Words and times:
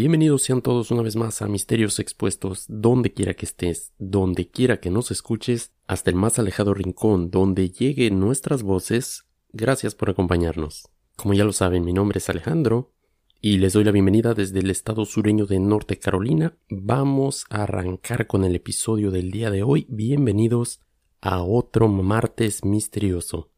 Bienvenidos 0.00 0.42
sean 0.42 0.62
todos 0.62 0.92
una 0.92 1.02
vez 1.02 1.16
más 1.16 1.42
a 1.42 1.48
Misterios 1.48 1.98
Expuestos, 1.98 2.66
donde 2.68 3.12
quiera 3.12 3.34
que 3.34 3.44
estés, 3.44 3.92
donde 3.98 4.48
quiera 4.48 4.78
que 4.78 4.90
nos 4.90 5.10
escuches, 5.10 5.72
hasta 5.88 6.08
el 6.10 6.14
más 6.14 6.38
alejado 6.38 6.72
rincón 6.72 7.32
donde 7.32 7.70
lleguen 7.70 8.20
nuestras 8.20 8.62
voces. 8.62 9.24
Gracias 9.52 9.96
por 9.96 10.08
acompañarnos. 10.08 10.88
Como 11.16 11.34
ya 11.34 11.42
lo 11.42 11.52
saben, 11.52 11.84
mi 11.84 11.92
nombre 11.92 12.18
es 12.18 12.30
Alejandro 12.30 12.92
y 13.40 13.58
les 13.58 13.72
doy 13.72 13.82
la 13.82 13.90
bienvenida 13.90 14.34
desde 14.34 14.60
el 14.60 14.70
estado 14.70 15.04
sureño 15.04 15.46
de 15.46 15.58
Norte 15.58 15.98
Carolina. 15.98 16.56
Vamos 16.70 17.44
a 17.50 17.64
arrancar 17.64 18.28
con 18.28 18.44
el 18.44 18.54
episodio 18.54 19.10
del 19.10 19.32
día 19.32 19.50
de 19.50 19.64
hoy. 19.64 19.84
Bienvenidos 19.88 20.80
a 21.20 21.42
otro 21.42 21.88
martes 21.88 22.64
misterioso. 22.64 23.50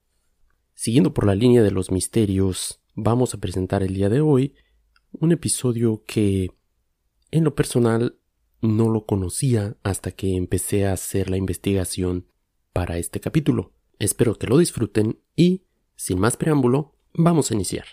Siguiendo 0.72 1.12
por 1.12 1.26
la 1.26 1.34
línea 1.34 1.62
de 1.62 1.70
los 1.70 1.90
misterios, 1.90 2.80
vamos 2.94 3.34
a 3.34 3.38
presentar 3.40 3.82
el 3.82 3.92
día 3.92 4.08
de 4.08 4.22
hoy 4.22 4.54
un 5.12 5.32
episodio 5.32 6.04
que 6.06 6.50
en 7.30 7.44
lo 7.44 7.54
personal 7.54 8.18
no 8.60 8.88
lo 8.88 9.06
conocía 9.06 9.76
hasta 9.82 10.12
que 10.12 10.36
empecé 10.36 10.86
a 10.86 10.92
hacer 10.92 11.30
la 11.30 11.36
investigación 11.36 12.26
para 12.72 12.98
este 12.98 13.20
capítulo. 13.20 13.72
Espero 13.98 14.36
que 14.36 14.46
lo 14.46 14.58
disfruten 14.58 15.20
y, 15.36 15.64
sin 15.96 16.18
más 16.18 16.36
preámbulo, 16.36 16.96
vamos 17.12 17.50
a 17.50 17.54
iniciar. 17.54 17.86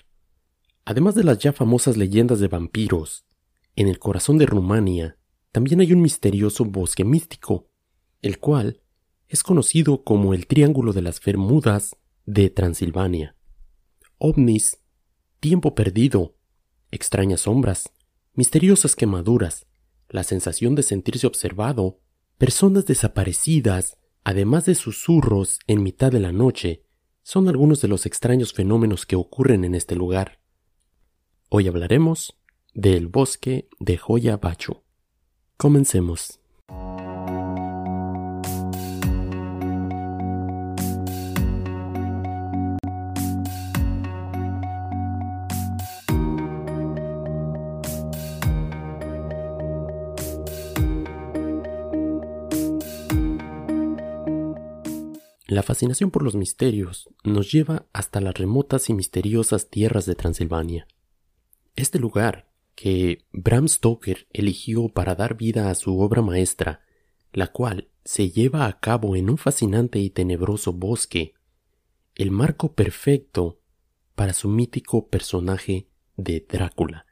Además 0.86 1.16
de 1.16 1.24
las 1.24 1.40
ya 1.40 1.54
famosas 1.54 1.98
leyendas 1.98 2.40
de 2.40 2.48
vampiros, 2.48 3.26
en 3.76 3.88
el 3.88 4.00
corazón 4.00 4.38
de 4.38 4.46
Rumania 4.46 5.18
también 5.52 5.82
hay 5.82 5.92
un 5.92 6.02
misterioso 6.02 6.66
bosque 6.66 7.04
místico, 7.04 7.70
el 8.22 8.40
cual 8.40 8.82
es 9.28 9.44
conocido 9.44 10.04
como 10.04 10.34
el 10.34 10.48
Triángulo 10.48 10.94
de 10.94 11.02
las 11.02 11.24
Bermudas 11.24 11.96
de 12.26 12.50
Transilvania. 12.50 13.36
OVNIs, 14.18 14.80
tiempo 15.40 15.76
perdido, 15.76 16.37
extrañas 16.92 17.42
sombras, 17.42 17.92
misteriosas 18.34 18.96
quemaduras, 18.96 19.68
la 20.10 20.24
sensación 20.24 20.76
de 20.76 20.84
sentirse 20.84 21.28
observado, 21.28 22.00
personas 22.38 22.86
desaparecidas, 22.86 23.98
además 24.24 24.66
de 24.66 24.76
susurros 24.76 25.60
en 25.68 25.84
mitad 25.84 26.12
de 26.12 26.20
la 26.20 26.32
noche, 26.32 26.84
son 27.24 27.50
algunos 27.50 27.82
de 27.82 27.90
los 27.90 28.06
extraños 28.06 28.54
fenómenos 28.54 29.06
que 29.06 29.16
ocurren 29.16 29.66
en 29.66 29.76
este 29.76 29.96
lugar. 29.96 30.40
Hoy 31.50 31.68
hablaremos 31.68 32.38
del 32.74 33.08
bosque 33.08 33.68
de 33.80 33.98
Joya 33.98 34.38
Bachu. 34.38 34.84
Comencemos. 35.58 36.40
La 55.58 55.64
fascinación 55.64 56.12
por 56.12 56.22
los 56.22 56.36
misterios 56.36 57.10
nos 57.24 57.52
lleva 57.52 57.88
hasta 57.92 58.22
las 58.22 58.36
remotas 58.36 58.92
y 58.92 58.94
misteriosas 58.94 59.72
tierras 59.72 60.06
de 60.06 60.14
Transilvania. 60.14 60.88
Este 61.76 61.98
lugar, 61.98 62.52
que 62.76 63.26
Bram 63.32 63.68
Stoker 63.68 64.28
eligió 64.34 64.88
para 64.90 65.16
dar 65.16 65.36
vida 65.36 65.72
a 65.72 65.74
su 65.74 66.00
obra 66.00 66.22
maestra, 66.22 66.82
la 67.34 67.48
cual 67.48 67.90
se 68.06 68.30
lleva 68.30 68.68
a 68.68 68.80
cabo 68.80 69.16
en 69.16 69.32
un 69.32 69.40
fascinante 69.40 69.98
y 69.98 70.12
tenebroso 70.12 70.74
bosque, 70.74 71.34
el 72.14 72.30
marco 72.30 72.74
perfecto 72.74 73.60
para 74.14 74.34
su 74.34 74.50
mítico 74.50 75.08
personaje 75.08 75.90
de 76.18 76.46
Drácula. 76.48 77.08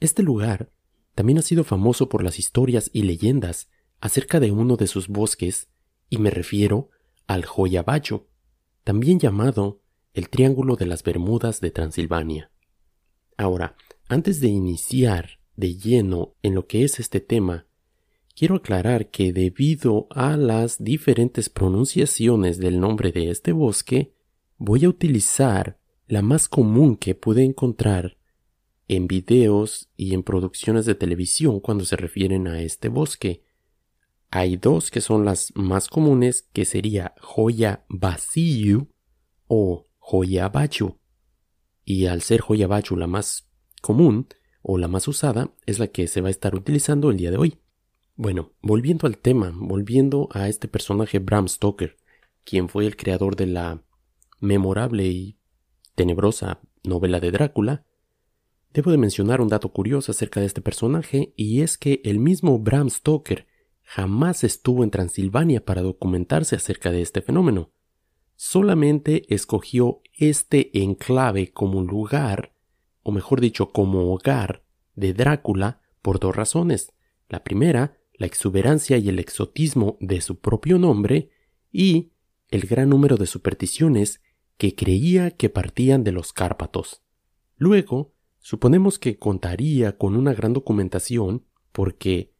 Este 0.00 0.22
lugar 0.22 0.72
también 1.14 1.36
ha 1.36 1.42
sido 1.42 1.64
famoso 1.64 2.08
por 2.08 2.24
las 2.24 2.38
historias 2.38 2.88
y 2.94 3.02
leyendas 3.02 3.68
acerca 4.00 4.40
de 4.40 4.52
uno 4.52 4.78
de 4.78 4.86
sus 4.86 5.08
bosques, 5.08 5.68
y 6.08 6.16
me 6.16 6.30
refiero 6.30 6.88
al 7.28 7.44
Joyabacho, 7.44 8.26
también 8.82 9.20
llamado 9.20 9.82
el 10.14 10.30
Triángulo 10.30 10.74
de 10.74 10.86
las 10.86 11.04
Bermudas 11.04 11.60
de 11.60 11.70
Transilvania. 11.70 12.50
Ahora, 13.36 13.76
antes 14.08 14.40
de 14.40 14.48
iniciar 14.48 15.38
de 15.54 15.76
lleno 15.76 16.34
en 16.42 16.54
lo 16.54 16.66
que 16.66 16.82
es 16.82 16.98
este 16.98 17.20
tema, 17.20 17.66
quiero 18.34 18.56
aclarar 18.56 19.10
que 19.10 19.32
debido 19.32 20.08
a 20.10 20.36
las 20.36 20.82
diferentes 20.82 21.48
pronunciaciones 21.48 22.58
del 22.58 22.80
nombre 22.80 23.12
de 23.12 23.30
este 23.30 23.52
bosque, 23.52 24.14
voy 24.56 24.86
a 24.86 24.88
utilizar 24.88 25.78
la 26.06 26.22
más 26.22 26.48
común 26.48 26.96
que 26.96 27.14
pude 27.14 27.44
encontrar 27.44 28.16
en 28.88 29.06
videos 29.06 29.90
y 29.96 30.14
en 30.14 30.22
producciones 30.22 30.86
de 30.86 30.94
televisión 30.94 31.60
cuando 31.60 31.84
se 31.84 31.96
refieren 31.96 32.48
a 32.48 32.62
este 32.62 32.88
bosque, 32.88 33.42
hay 34.30 34.56
dos 34.56 34.90
que 34.90 35.00
son 35.00 35.24
las 35.24 35.52
más 35.54 35.88
comunes, 35.88 36.48
que 36.52 36.64
sería 36.64 37.14
joya 37.20 37.84
vacío 37.88 38.88
o 39.46 39.86
joya 39.98 40.48
bachu. 40.48 40.98
Y 41.84 42.06
al 42.06 42.20
ser 42.22 42.40
joya 42.40 42.66
bachu 42.66 42.96
la 42.96 43.06
más 43.06 43.48
común 43.80 44.28
o 44.62 44.76
la 44.76 44.88
más 44.88 45.08
usada, 45.08 45.54
es 45.64 45.78
la 45.78 45.86
que 45.88 46.06
se 46.06 46.20
va 46.20 46.28
a 46.28 46.30
estar 46.30 46.54
utilizando 46.54 47.10
el 47.10 47.16
día 47.16 47.30
de 47.30 47.38
hoy. 47.38 47.58
Bueno, 48.16 48.52
volviendo 48.60 49.06
al 49.06 49.16
tema, 49.16 49.52
volviendo 49.54 50.28
a 50.32 50.48
este 50.48 50.68
personaje 50.68 51.20
Bram 51.20 51.48
Stoker, 51.48 51.96
quien 52.44 52.68
fue 52.68 52.84
el 52.86 52.96
creador 52.96 53.36
de 53.36 53.46
la 53.46 53.82
memorable 54.40 55.06
y 55.06 55.38
tenebrosa 55.94 56.60
novela 56.84 57.20
de 57.20 57.30
Drácula, 57.30 57.86
debo 58.74 58.90
de 58.90 58.98
mencionar 58.98 59.40
un 59.40 59.48
dato 59.48 59.72
curioso 59.72 60.12
acerca 60.12 60.40
de 60.40 60.46
este 60.46 60.60
personaje 60.60 61.32
y 61.36 61.62
es 61.62 61.78
que 61.78 62.02
el 62.04 62.18
mismo 62.18 62.58
Bram 62.58 62.90
Stoker 62.90 63.47
jamás 63.90 64.44
estuvo 64.44 64.84
en 64.84 64.90
Transilvania 64.90 65.64
para 65.64 65.80
documentarse 65.80 66.54
acerca 66.54 66.90
de 66.90 67.00
este 67.00 67.22
fenómeno. 67.22 67.70
Solamente 68.36 69.24
escogió 69.34 70.02
este 70.12 70.78
enclave 70.78 71.52
como 71.52 71.82
lugar, 71.82 72.52
o 73.02 73.12
mejor 73.12 73.40
dicho, 73.40 73.72
como 73.72 74.12
hogar 74.12 74.62
de 74.94 75.14
Drácula 75.14 75.80
por 76.02 76.20
dos 76.20 76.36
razones. 76.36 76.92
La 77.30 77.42
primera, 77.42 77.96
la 78.12 78.26
exuberancia 78.26 78.98
y 78.98 79.08
el 79.08 79.18
exotismo 79.18 79.96
de 80.00 80.20
su 80.20 80.38
propio 80.38 80.78
nombre, 80.78 81.30
y 81.72 82.12
el 82.50 82.66
gran 82.66 82.90
número 82.90 83.16
de 83.16 83.26
supersticiones 83.26 84.20
que 84.58 84.74
creía 84.74 85.30
que 85.30 85.48
partían 85.48 86.04
de 86.04 86.12
los 86.12 86.34
Cárpatos. 86.34 87.00
Luego, 87.56 88.12
suponemos 88.38 88.98
que 88.98 89.18
contaría 89.18 89.96
con 89.96 90.14
una 90.14 90.34
gran 90.34 90.52
documentación 90.52 91.46
porque 91.72 92.34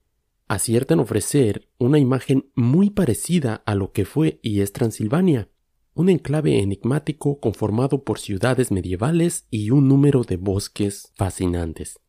aciertan 0.49 0.99
ofrecer 0.99 1.69
una 1.79 1.99
imagen 1.99 2.51
muy 2.55 2.91
parecida 2.91 3.63
a 3.67 3.75
lo 3.75 3.93
que 3.93 4.05
fue 4.05 4.41
y 4.43 4.61
es 4.61 4.73
Transilvania, 4.73 5.51
un 5.95 6.09
enclave 6.09 6.61
enigmático 6.61 7.39
conformado 7.39 8.03
por 8.03 8.19
ciudades 8.19 8.71
medievales 8.71 9.47
y 9.51 9.71
un 9.71 9.89
número 9.89 10.25
de 10.25 10.37
bosques 10.37 11.13
fascinantes. 11.17 12.01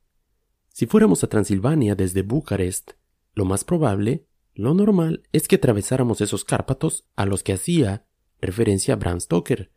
Si 0.70 0.86
fuéramos 0.86 1.24
a 1.24 1.28
Transilvania 1.28 1.96
desde 1.96 2.22
Bucarest, 2.22 2.92
lo 3.36 3.46
más 3.46 3.64
probable, 3.64 4.26
lo 4.54 4.74
normal 4.74 5.24
es 5.32 5.48
que 5.48 5.58
atravesáramos 5.58 6.22
esos 6.22 6.46
Cárpatos 6.46 7.08
a 7.16 7.26
los 7.26 7.44
que 7.44 7.54
hacía 7.54 8.06
referencia 8.40 8.96
Bram 8.96 9.20
Stoker, 9.20 9.72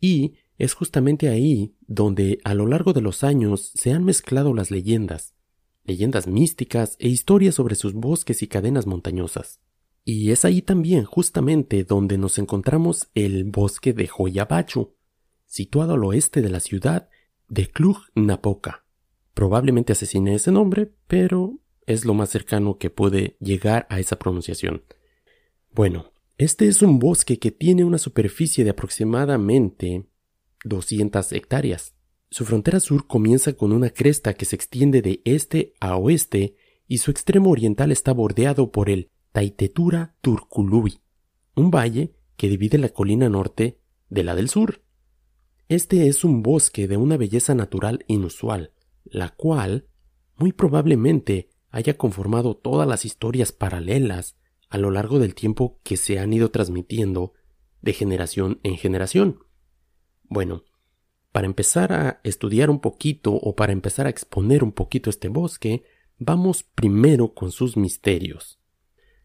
y 0.00 0.34
es 0.58 0.72
justamente 0.72 1.28
ahí 1.28 1.76
donde 1.86 2.38
a 2.44 2.54
lo 2.54 2.66
largo 2.66 2.92
de 2.94 3.02
los 3.02 3.24
años 3.24 3.72
se 3.74 3.92
han 3.92 4.04
mezclado 4.04 4.54
las 4.54 4.70
leyendas, 4.70 5.35
leyendas 5.86 6.26
místicas 6.26 6.96
e 6.98 7.08
historias 7.08 7.54
sobre 7.54 7.74
sus 7.74 7.94
bosques 7.94 8.42
y 8.42 8.46
cadenas 8.46 8.86
montañosas. 8.86 9.60
Y 10.04 10.30
es 10.30 10.44
ahí 10.44 10.62
también 10.62 11.04
justamente 11.04 11.82
donde 11.82 12.16
nos 12.16 12.38
encontramos 12.38 13.08
el 13.14 13.42
bosque 13.44 13.92
de 13.92 14.06
Joyabachu, 14.06 14.94
situado 15.46 15.94
al 15.94 16.04
oeste 16.04 16.42
de 16.42 16.48
la 16.48 16.60
ciudad 16.60 17.08
de 17.48 17.68
Cluj-Napoca. 17.68 18.84
Probablemente 19.34 19.92
asesiné 19.92 20.34
ese 20.34 20.52
nombre, 20.52 20.92
pero 21.08 21.58
es 21.86 22.04
lo 22.04 22.14
más 22.14 22.30
cercano 22.30 22.78
que 22.78 22.88
puede 22.88 23.36
llegar 23.40 23.86
a 23.90 23.98
esa 23.98 24.16
pronunciación. 24.16 24.84
Bueno, 25.72 26.12
este 26.38 26.68
es 26.68 26.82
un 26.82 27.00
bosque 27.00 27.38
que 27.38 27.50
tiene 27.50 27.84
una 27.84 27.98
superficie 27.98 28.62
de 28.62 28.70
aproximadamente 28.70 30.06
200 30.64 31.32
hectáreas. 31.32 31.95
Su 32.28 32.44
frontera 32.44 32.80
sur 32.80 33.06
comienza 33.06 33.52
con 33.52 33.72
una 33.72 33.90
cresta 33.90 34.34
que 34.34 34.44
se 34.44 34.56
extiende 34.56 35.00
de 35.00 35.22
este 35.24 35.74
a 35.80 35.96
oeste 35.96 36.56
y 36.88 36.98
su 36.98 37.10
extremo 37.10 37.50
oriental 37.50 37.92
está 37.92 38.12
bordeado 38.12 38.72
por 38.72 38.90
el 38.90 39.10
Taitetura 39.32 40.16
Turkulubi, 40.22 41.00
un 41.54 41.70
valle 41.70 42.14
que 42.36 42.48
divide 42.48 42.78
la 42.78 42.88
colina 42.88 43.28
norte 43.28 43.78
de 44.08 44.24
la 44.24 44.34
del 44.34 44.48
sur. 44.48 44.82
Este 45.68 46.08
es 46.08 46.24
un 46.24 46.42
bosque 46.42 46.88
de 46.88 46.96
una 46.96 47.16
belleza 47.16 47.54
natural 47.54 48.04
inusual, 48.08 48.72
la 49.04 49.30
cual 49.30 49.88
muy 50.36 50.52
probablemente 50.52 51.50
haya 51.70 51.96
conformado 51.96 52.56
todas 52.56 52.88
las 52.88 53.04
historias 53.04 53.52
paralelas 53.52 54.36
a 54.68 54.78
lo 54.78 54.90
largo 54.90 55.18
del 55.18 55.34
tiempo 55.34 55.80
que 55.84 55.96
se 55.96 56.18
han 56.18 56.32
ido 56.32 56.50
transmitiendo 56.50 57.32
de 57.82 57.92
generación 57.92 58.60
en 58.62 58.76
generación. 58.76 59.40
Bueno, 60.24 60.64
para 61.36 61.48
empezar 61.48 61.92
a 61.92 62.18
estudiar 62.24 62.70
un 62.70 62.80
poquito 62.80 63.34
o 63.34 63.54
para 63.54 63.74
empezar 63.74 64.06
a 64.06 64.08
exponer 64.08 64.64
un 64.64 64.72
poquito 64.72 65.10
este 65.10 65.28
bosque, 65.28 65.84
vamos 66.16 66.62
primero 66.62 67.34
con 67.34 67.52
sus 67.52 67.76
misterios. 67.76 68.58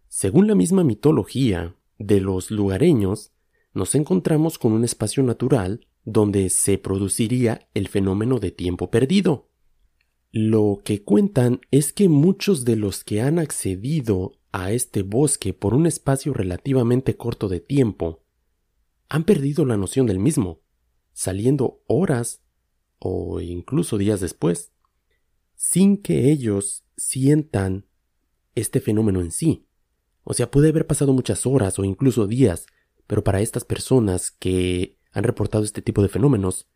Según 0.10 0.46
la 0.46 0.54
misma 0.54 0.84
mitología 0.84 1.78
de 1.98 2.20
los 2.20 2.52
lugareños, 2.52 3.32
nos 3.74 3.96
encontramos 3.96 4.58
con 4.58 4.74
un 4.74 4.84
espacio 4.84 5.24
natural 5.24 5.88
donde 6.04 6.50
se 6.50 6.78
produciría 6.78 7.70
el 7.74 7.88
fenómeno 7.88 8.40
de 8.40 8.52
tiempo 8.52 8.92
perdido. 8.92 9.48
Lo 10.34 10.82
que 10.84 11.06
cuentan 11.06 11.62
es 11.72 11.94
que 11.94 12.10
muchos 12.10 12.66
de 12.66 12.76
los 12.76 13.06
que 13.06 13.22
han 13.22 13.40
accedido 13.40 14.34
a 14.52 14.74
este 14.74 15.04
bosque 15.04 15.54
por 15.54 15.74
un 15.74 15.88
espacio 15.88 16.34
relativamente 16.34 17.16
corto 17.16 17.48
de 17.48 17.62
tiempo 17.62 18.26
han 19.08 19.24
perdido 19.24 19.64
la 19.64 19.78
noción 19.78 20.08
del 20.08 20.20
mismo, 20.20 20.61
saliendo 21.22 21.84
horas 21.86 22.42
o 22.98 23.42
incluso 23.42 24.00
días 24.00 24.22
después, 24.22 24.72
sin 25.54 25.98
que 26.02 26.32
ellos 26.32 26.84
sientan 26.98 27.86
este 28.56 28.82
fenómeno 28.82 29.22
en 29.22 29.30
sí. 29.30 29.68
O 30.24 30.34
sea, 30.34 30.50
puede 30.50 30.70
haber 30.70 30.88
pasado 30.88 31.14
muchas 31.14 31.46
horas 31.46 31.78
o 31.78 31.84
incluso 31.84 32.26
días, 32.26 32.66
pero 33.06 33.24
para 33.24 33.40
estas 33.40 33.66
personas 33.66 34.32
que 34.32 34.98
han 35.12 35.24
reportado 35.24 35.64
este 35.64 35.84
tipo 35.84 36.02
de 36.02 36.10
fenómenos, 36.10 36.68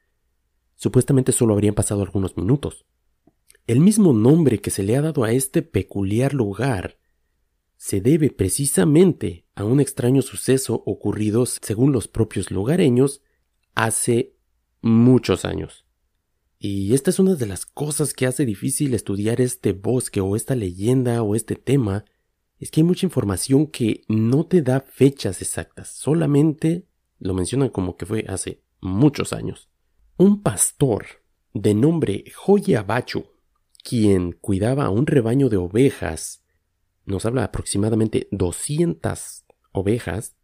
supuestamente 0.75 1.31
solo 1.31 1.53
habrían 1.53 1.73
pasado 1.73 2.03
algunos 2.03 2.37
minutos. 2.37 2.85
El 3.65 3.79
mismo 3.79 4.13
nombre 4.13 4.59
que 4.61 4.69
se 4.69 4.83
le 4.83 4.95
ha 4.95 5.01
dado 5.01 5.23
a 5.23 5.31
este 5.31 5.63
peculiar 5.63 6.35
lugar 6.35 6.99
se 7.77 7.99
debe 7.99 8.29
precisamente 8.29 9.47
a 9.55 9.63
un 9.63 9.79
extraño 9.79 10.21
suceso 10.21 10.83
ocurrido, 10.85 11.47
según 11.47 11.91
los 11.91 12.07
propios 12.07 12.51
lugareños, 12.51 13.23
hace 13.73 14.34
muchos 14.85 15.45
años. 15.45 15.83
Y 16.59 16.93
esta 16.93 17.09
es 17.09 17.17
una 17.17 17.33
de 17.33 17.47
las 17.47 17.65
cosas 17.65 18.13
que 18.13 18.27
hace 18.27 18.45
difícil 18.45 18.93
estudiar 18.93 19.41
este 19.41 19.73
bosque 19.73 20.21
o 20.21 20.35
esta 20.35 20.55
leyenda 20.55 21.23
o 21.23 21.35
este 21.35 21.55
tema, 21.55 22.05
es 22.59 22.69
que 22.69 22.81
hay 22.81 22.85
mucha 22.85 23.05
información 23.05 23.67
que 23.67 24.03
no 24.07 24.45
te 24.45 24.61
da 24.61 24.79
fechas 24.79 25.41
exactas, 25.41 25.89
solamente 25.89 26.87
lo 27.17 27.33
mencionan 27.33 27.69
como 27.69 27.97
que 27.97 28.05
fue 28.05 28.25
hace 28.29 28.61
muchos 28.79 29.33
años. 29.33 29.69
Un 30.17 30.43
pastor 30.43 31.05
de 31.53 31.73
nombre 31.73 32.23
Bachu, 32.85 33.25
quien 33.83 34.33
cuidaba 34.33 34.85
a 34.85 34.89
un 34.91 35.07
rebaño 35.07 35.49
de 35.49 35.57
ovejas, 35.57 36.43
nos 37.05 37.25
habla 37.25 37.43
aproximadamente 37.43 38.27
200 38.31 39.45
ovejas, 39.71 40.35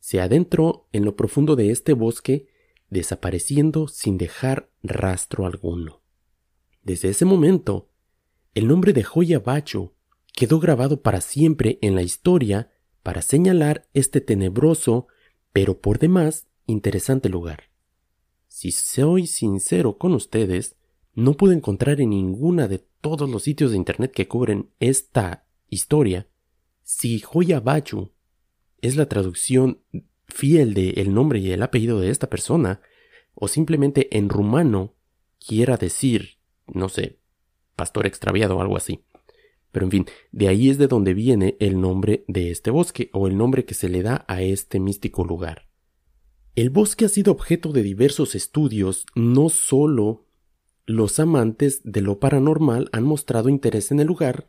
se 0.00 0.20
adentró 0.20 0.88
en 0.92 1.04
lo 1.04 1.16
profundo 1.16 1.54
de 1.54 1.70
este 1.70 1.92
bosque, 1.92 2.48
desapareciendo 2.90 3.88
sin 3.88 4.18
dejar 4.18 4.70
rastro 4.82 5.46
alguno. 5.46 6.02
Desde 6.82 7.08
ese 7.10 7.24
momento, 7.24 7.90
el 8.54 8.68
nombre 8.68 8.92
de 8.92 9.04
Bachu 9.44 9.92
quedó 10.32 10.60
grabado 10.60 11.02
para 11.02 11.20
siempre 11.20 11.78
en 11.82 11.94
la 11.94 12.02
historia 12.02 12.70
para 13.02 13.22
señalar 13.22 13.88
este 13.94 14.20
tenebroso, 14.20 15.06
pero 15.52 15.80
por 15.80 15.98
demás 15.98 16.46
interesante 16.66 17.28
lugar. 17.28 17.70
Si 18.48 18.70
soy 18.72 19.26
sincero 19.26 19.98
con 19.98 20.14
ustedes, 20.14 20.76
no 21.14 21.34
pude 21.34 21.54
encontrar 21.54 22.00
en 22.00 22.10
ninguna 22.10 22.68
de 22.68 22.78
todos 23.00 23.28
los 23.28 23.42
sitios 23.42 23.70
de 23.70 23.76
internet 23.76 24.12
que 24.12 24.28
cubren 24.28 24.70
esta 24.78 25.46
historia 25.68 26.28
si 26.84 27.22
Bachu 27.62 28.12
es 28.80 28.96
la 28.96 29.08
traducción 29.08 29.80
fiel 30.26 30.74
del 30.74 30.98
el 30.98 31.14
nombre 31.14 31.38
y 31.38 31.52
el 31.52 31.62
apellido 31.62 32.00
de 32.00 32.10
esta 32.10 32.28
persona, 32.28 32.80
o 33.34 33.48
simplemente 33.48 34.16
en 34.16 34.28
rumano 34.28 34.94
quiera 35.44 35.76
decir, 35.76 36.38
no 36.66 36.88
sé, 36.88 37.18
pastor 37.76 38.06
extraviado 38.06 38.56
o 38.56 38.60
algo 38.60 38.76
así. 38.76 39.04
Pero 39.72 39.86
en 39.86 39.90
fin, 39.90 40.06
de 40.30 40.48
ahí 40.48 40.70
es 40.70 40.78
de 40.78 40.86
donde 40.86 41.14
viene 41.14 41.56
el 41.58 41.80
nombre 41.80 42.24
de 42.28 42.50
este 42.50 42.70
bosque 42.70 43.10
o 43.12 43.26
el 43.26 43.36
nombre 43.36 43.64
que 43.64 43.74
se 43.74 43.88
le 43.88 44.02
da 44.02 44.24
a 44.28 44.40
este 44.40 44.78
místico 44.78 45.24
lugar. 45.24 45.68
El 46.54 46.70
bosque 46.70 47.06
ha 47.06 47.08
sido 47.08 47.32
objeto 47.32 47.72
de 47.72 47.82
diversos 47.82 48.36
estudios, 48.36 49.06
no 49.16 49.48
solo 49.48 50.26
los 50.86 51.18
amantes 51.18 51.80
de 51.82 52.02
lo 52.02 52.20
paranormal 52.20 52.88
han 52.92 53.02
mostrado 53.02 53.48
interés 53.48 53.90
en 53.90 53.98
el 53.98 54.06
lugar, 54.06 54.46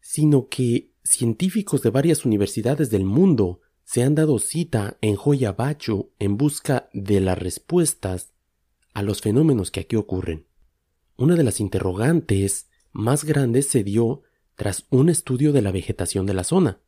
sino 0.00 0.48
que 0.48 0.90
científicos 1.04 1.82
de 1.82 1.90
varias 1.90 2.24
universidades 2.24 2.90
del 2.90 3.04
mundo 3.04 3.60
se 3.88 4.02
han 4.02 4.14
dado 4.14 4.38
cita 4.38 4.98
en 5.00 5.16
Bachu 5.56 6.12
en 6.18 6.36
busca 6.36 6.90
de 6.92 7.20
las 7.20 7.38
respuestas 7.38 8.34
a 8.92 9.00
los 9.00 9.22
fenómenos 9.22 9.70
que 9.70 9.80
aquí 9.80 9.96
ocurren. 9.96 10.46
Una 11.16 11.36
de 11.36 11.42
las 11.42 11.58
interrogantes 11.58 12.68
más 12.92 13.24
grandes 13.24 13.70
se 13.70 13.84
dio 13.84 14.24
tras 14.56 14.86
un 14.90 15.08
estudio 15.08 15.54
de 15.54 15.62
la 15.62 15.72
vegetación 15.72 16.26
de 16.26 16.34
la 16.34 16.44
zona. 16.44 16.82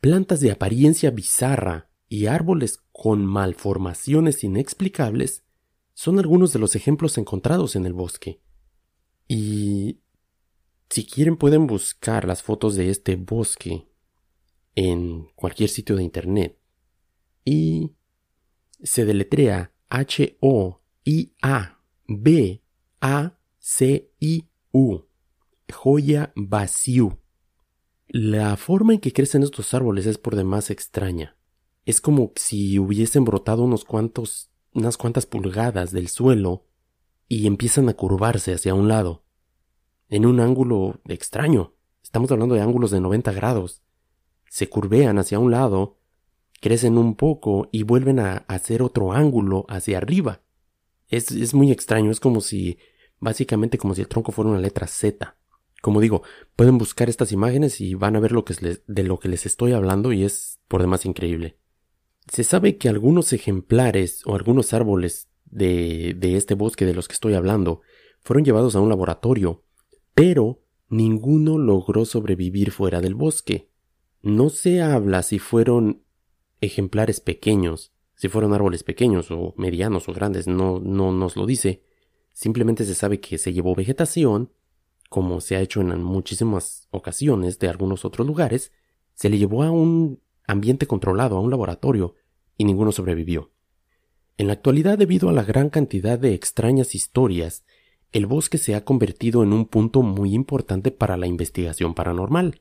Plantas 0.00 0.38
de 0.38 0.52
apariencia 0.52 1.10
bizarra 1.10 1.90
y 2.08 2.26
árboles 2.26 2.78
con 2.92 3.26
malformaciones 3.26 4.44
inexplicables 4.44 5.42
son 5.94 6.20
algunos 6.20 6.52
de 6.52 6.60
los 6.60 6.76
ejemplos 6.76 7.18
encontrados 7.18 7.74
en 7.74 7.86
el 7.86 7.92
bosque. 7.92 8.40
Y 9.26 9.98
si 10.90 11.04
quieren 11.04 11.38
pueden 11.38 11.66
buscar 11.66 12.24
las 12.24 12.44
fotos 12.44 12.76
de 12.76 12.90
este 12.90 13.16
bosque 13.16 13.88
en 14.76 15.26
cualquier 15.34 15.68
sitio 15.68 15.96
de 15.96 16.04
internet. 16.04 16.56
Y 17.44 17.90
se 18.80 19.04
deletrea 19.04 19.72
H-O-I-A-B-A-C-I-U 19.88 20.36
joya 25.72 26.32
vacío. 26.34 27.18
La 28.08 28.56
forma 28.56 28.94
en 28.94 29.00
que 29.00 29.12
crecen 29.12 29.42
estos 29.42 29.74
árboles 29.74 30.06
es 30.06 30.18
por 30.18 30.36
demás 30.36 30.70
extraña. 30.70 31.36
Es 31.84 32.00
como 32.00 32.32
si 32.36 32.78
hubiesen 32.78 33.24
brotado 33.24 33.62
unos 33.62 33.84
cuantos, 33.84 34.50
unas 34.72 34.96
cuantas 34.96 35.26
pulgadas 35.26 35.92
del 35.92 36.08
suelo 36.08 36.66
y 37.28 37.46
empiezan 37.46 37.88
a 37.88 37.94
curvarse 37.94 38.54
hacia 38.54 38.74
un 38.74 38.88
lado, 38.88 39.24
en 40.08 40.26
un 40.26 40.40
ángulo 40.40 41.00
extraño. 41.06 41.74
Estamos 42.02 42.30
hablando 42.30 42.54
de 42.54 42.60
ángulos 42.60 42.90
de 42.90 43.00
90 43.00 43.32
grados. 43.32 43.82
Se 44.56 44.70
curvean 44.70 45.18
hacia 45.18 45.38
un 45.38 45.50
lado, 45.50 45.98
crecen 46.62 46.96
un 46.96 47.14
poco 47.14 47.68
y 47.72 47.82
vuelven 47.82 48.18
a 48.18 48.38
hacer 48.48 48.80
otro 48.80 49.12
ángulo 49.12 49.66
hacia 49.68 49.98
arriba. 49.98 50.40
Es, 51.08 51.30
es 51.30 51.52
muy 51.52 51.70
extraño, 51.70 52.10
es 52.10 52.20
como 52.20 52.40
si, 52.40 52.78
básicamente 53.20 53.76
como 53.76 53.94
si 53.94 54.00
el 54.00 54.08
tronco 54.08 54.32
fuera 54.32 54.50
una 54.50 54.58
letra 54.58 54.86
Z. 54.86 55.36
Como 55.82 56.00
digo, 56.00 56.22
pueden 56.56 56.78
buscar 56.78 57.10
estas 57.10 57.32
imágenes 57.32 57.82
y 57.82 57.96
van 57.96 58.16
a 58.16 58.20
ver 58.20 58.32
lo 58.32 58.46
que 58.46 58.54
de 58.86 59.02
lo 59.02 59.18
que 59.18 59.28
les 59.28 59.44
estoy 59.44 59.72
hablando 59.72 60.10
y 60.10 60.24
es 60.24 60.58
por 60.68 60.80
demás 60.80 61.04
increíble. 61.04 61.58
Se 62.32 62.42
sabe 62.42 62.78
que 62.78 62.88
algunos 62.88 63.34
ejemplares 63.34 64.22
o 64.24 64.36
algunos 64.36 64.72
árboles 64.72 65.28
de, 65.44 66.14
de 66.16 66.38
este 66.38 66.54
bosque 66.54 66.86
de 66.86 66.94
los 66.94 67.08
que 67.08 67.12
estoy 67.12 67.34
hablando 67.34 67.82
fueron 68.22 68.46
llevados 68.46 68.74
a 68.74 68.80
un 68.80 68.88
laboratorio, 68.88 69.64
pero 70.14 70.62
ninguno 70.88 71.58
logró 71.58 72.06
sobrevivir 72.06 72.70
fuera 72.70 73.02
del 73.02 73.14
bosque. 73.14 73.68
No 74.22 74.50
se 74.50 74.82
habla 74.82 75.22
si 75.22 75.38
fueron 75.38 76.02
ejemplares 76.60 77.20
pequeños, 77.20 77.92
si 78.14 78.28
fueron 78.28 78.54
árboles 78.54 78.82
pequeños 78.82 79.30
o 79.30 79.54
medianos 79.56 80.08
o 80.08 80.12
grandes, 80.12 80.46
no, 80.46 80.80
no 80.80 81.12
nos 81.12 81.36
lo 81.36 81.46
dice. 81.46 81.82
Simplemente 82.32 82.84
se 82.84 82.94
sabe 82.94 83.20
que 83.20 83.38
se 83.38 83.52
llevó 83.52 83.74
vegetación 83.74 84.50
como 85.08 85.40
se 85.40 85.56
ha 85.56 85.60
hecho 85.60 85.80
en 85.80 86.02
muchísimas 86.02 86.88
ocasiones 86.90 87.58
de 87.58 87.68
algunos 87.68 88.04
otros 88.04 88.26
lugares, 88.26 88.72
se 89.14 89.28
le 89.28 89.38
llevó 89.38 89.62
a 89.62 89.70
un 89.70 90.20
ambiente 90.46 90.86
controlado, 90.86 91.36
a 91.36 91.40
un 91.40 91.50
laboratorio, 91.50 92.14
y 92.56 92.64
ninguno 92.64 92.92
sobrevivió. 92.92 93.50
En 94.36 94.48
la 94.48 94.54
actualidad, 94.54 94.98
debido 94.98 95.28
a 95.28 95.32
la 95.32 95.42
gran 95.42 95.70
cantidad 95.70 96.18
de 96.18 96.34
extrañas 96.34 96.94
historias, 96.94 97.64
el 98.12 98.26
bosque 98.26 98.58
se 98.58 98.74
ha 98.74 98.84
convertido 98.84 99.42
en 99.42 99.52
un 99.52 99.66
punto 99.66 100.02
muy 100.02 100.34
importante 100.34 100.90
para 100.90 101.16
la 101.16 101.26
investigación 101.26 101.94
paranormal. 101.94 102.60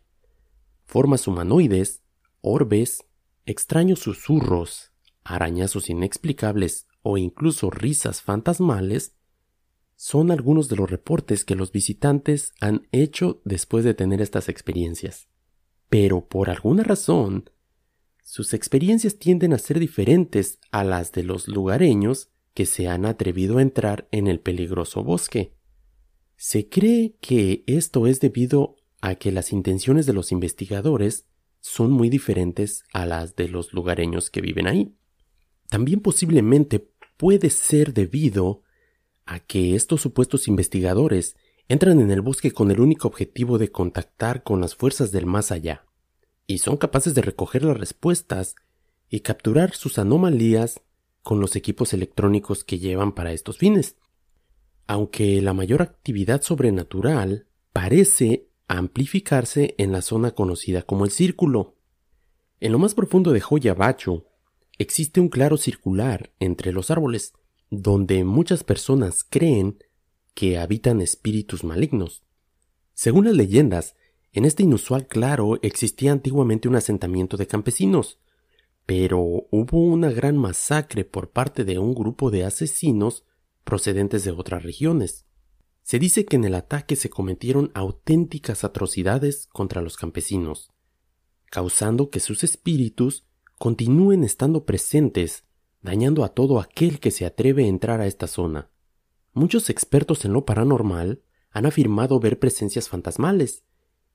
Formas 0.85 1.27
humanoides, 1.27 2.01
orbes, 2.41 3.03
extraños 3.45 3.99
susurros, 3.99 4.91
arañazos 5.23 5.89
inexplicables 5.89 6.87
o 7.01 7.17
incluso 7.17 7.69
risas 7.69 8.21
fantasmales 8.21 9.15
son 9.95 10.31
algunos 10.31 10.67
de 10.69 10.75
los 10.75 10.89
reportes 10.89 11.45
que 11.45 11.55
los 11.55 11.71
visitantes 11.71 12.53
han 12.59 12.87
hecho 12.91 13.41
después 13.45 13.85
de 13.85 13.93
tener 13.93 14.21
estas 14.21 14.49
experiencias. 14.49 15.27
Pero 15.89 16.27
por 16.27 16.49
alguna 16.49 16.83
razón, 16.83 17.49
sus 18.23 18.53
experiencias 18.53 19.17
tienden 19.17 19.53
a 19.53 19.59
ser 19.59 19.79
diferentes 19.79 20.59
a 20.71 20.83
las 20.83 21.11
de 21.11 21.23
los 21.23 21.47
lugareños 21.47 22.29
que 22.53 22.65
se 22.65 22.87
han 22.87 23.05
atrevido 23.05 23.57
a 23.57 23.61
entrar 23.61 24.07
en 24.11 24.27
el 24.27 24.39
peligroso 24.39 25.03
bosque. 25.03 25.53
Se 26.35 26.67
cree 26.67 27.15
que 27.21 27.63
esto 27.67 28.07
es 28.07 28.19
debido 28.19 28.77
a 29.05 29.13
que 29.13 29.31
las 29.31 29.53
intenciones 29.53 30.07
de 30.07 30.13
los 30.13 30.31
investigadores 30.31 31.27
son 31.61 31.91
muy 31.91 32.09
diferentes 32.09 32.83
a 32.91 33.05
las 33.05 33.35
de 33.35 33.47
los 33.47 33.71
lugareños 33.71 34.31
que 34.31 34.41
viven 34.41 34.65
ahí. 34.65 34.95
También 35.69 35.99
posiblemente 35.99 36.89
puede 37.15 37.51
ser 37.51 37.93
debido 37.93 38.63
a 39.27 39.39
que 39.39 39.75
estos 39.75 40.01
supuestos 40.01 40.47
investigadores 40.47 41.35
entran 41.67 41.99
en 41.99 42.09
el 42.09 42.21
bosque 42.21 42.49
con 42.49 42.71
el 42.71 42.79
único 42.79 43.07
objetivo 43.07 43.59
de 43.59 43.71
contactar 43.71 44.41
con 44.41 44.59
las 44.59 44.73
fuerzas 44.73 45.11
del 45.11 45.27
más 45.27 45.51
allá, 45.51 45.85
y 46.47 46.57
son 46.57 46.75
capaces 46.75 47.13
de 47.13 47.21
recoger 47.21 47.63
las 47.63 47.77
respuestas 47.77 48.55
y 49.07 49.19
capturar 49.19 49.75
sus 49.75 49.99
anomalías 49.99 50.81
con 51.21 51.39
los 51.39 51.55
equipos 51.55 51.93
electrónicos 51.93 52.63
que 52.63 52.79
llevan 52.79 53.13
para 53.13 53.33
estos 53.33 53.59
fines. 53.59 53.97
Aunque 54.87 55.43
la 55.43 55.53
mayor 55.53 55.83
actividad 55.83 56.41
sobrenatural 56.41 57.45
parece 57.71 58.47
amplificarse 58.67 59.75
en 59.77 59.91
la 59.91 60.01
zona 60.01 60.31
conocida 60.31 60.81
como 60.81 61.05
el 61.05 61.11
círculo. 61.11 61.75
En 62.59 62.71
lo 62.71 62.79
más 62.79 62.95
profundo 62.95 63.31
de 63.31 63.73
Bacho 63.73 64.25
existe 64.77 65.19
un 65.19 65.29
claro 65.29 65.57
circular 65.57 66.33
entre 66.39 66.71
los 66.71 66.91
árboles, 66.91 67.33
donde 67.69 68.23
muchas 68.23 68.63
personas 68.63 69.23
creen 69.23 69.77
que 70.33 70.57
habitan 70.57 71.01
espíritus 71.01 71.63
malignos. 71.63 72.23
Según 72.93 73.25
las 73.25 73.35
leyendas, 73.35 73.95
en 74.31 74.45
este 74.45 74.63
inusual 74.63 75.07
claro 75.07 75.59
existía 75.61 76.11
antiguamente 76.11 76.67
un 76.67 76.75
asentamiento 76.75 77.37
de 77.37 77.47
campesinos, 77.47 78.19
pero 78.85 79.21
hubo 79.49 79.79
una 79.79 80.11
gran 80.11 80.37
masacre 80.37 81.05
por 81.05 81.31
parte 81.31 81.63
de 81.63 81.79
un 81.79 81.95
grupo 81.95 82.31
de 82.31 82.43
asesinos 82.43 83.23
procedentes 83.63 84.23
de 84.23 84.31
otras 84.31 84.63
regiones. 84.63 85.25
Se 85.85 85.99
dice 85.99 86.25
que 86.25 86.35
en 86.35 86.45
el 86.45 86.55
ataque 86.55 86.95
se 86.95 87.11
cometieron 87.11 87.69
auténticas 87.75 88.63
atrocidades 88.63 89.45
contra 89.53 89.83
los 89.83 89.97
campesinos, 89.97 90.71
causando 91.51 92.09
que 92.09 92.19
sus 92.19 92.43
espíritus 92.43 93.27
continúen 93.59 94.23
estando 94.23 94.65
presentes, 94.65 95.45
dañando 95.83 96.23
a 96.23 96.29
todo 96.29 96.59
aquel 96.59 96.99
que 96.99 97.11
se 97.11 97.23
atreve 97.23 97.65
a 97.65 97.67
entrar 97.67 98.01
a 98.01 98.07
esta 98.07 98.25
zona. 98.25 98.71
Muchos 99.33 99.69
expertos 99.69 100.25
en 100.25 100.33
lo 100.33 100.43
paranormal 100.43 101.21
han 101.51 101.67
afirmado 101.67 102.19
ver 102.19 102.39
presencias 102.39 102.89
fantasmales 102.89 103.63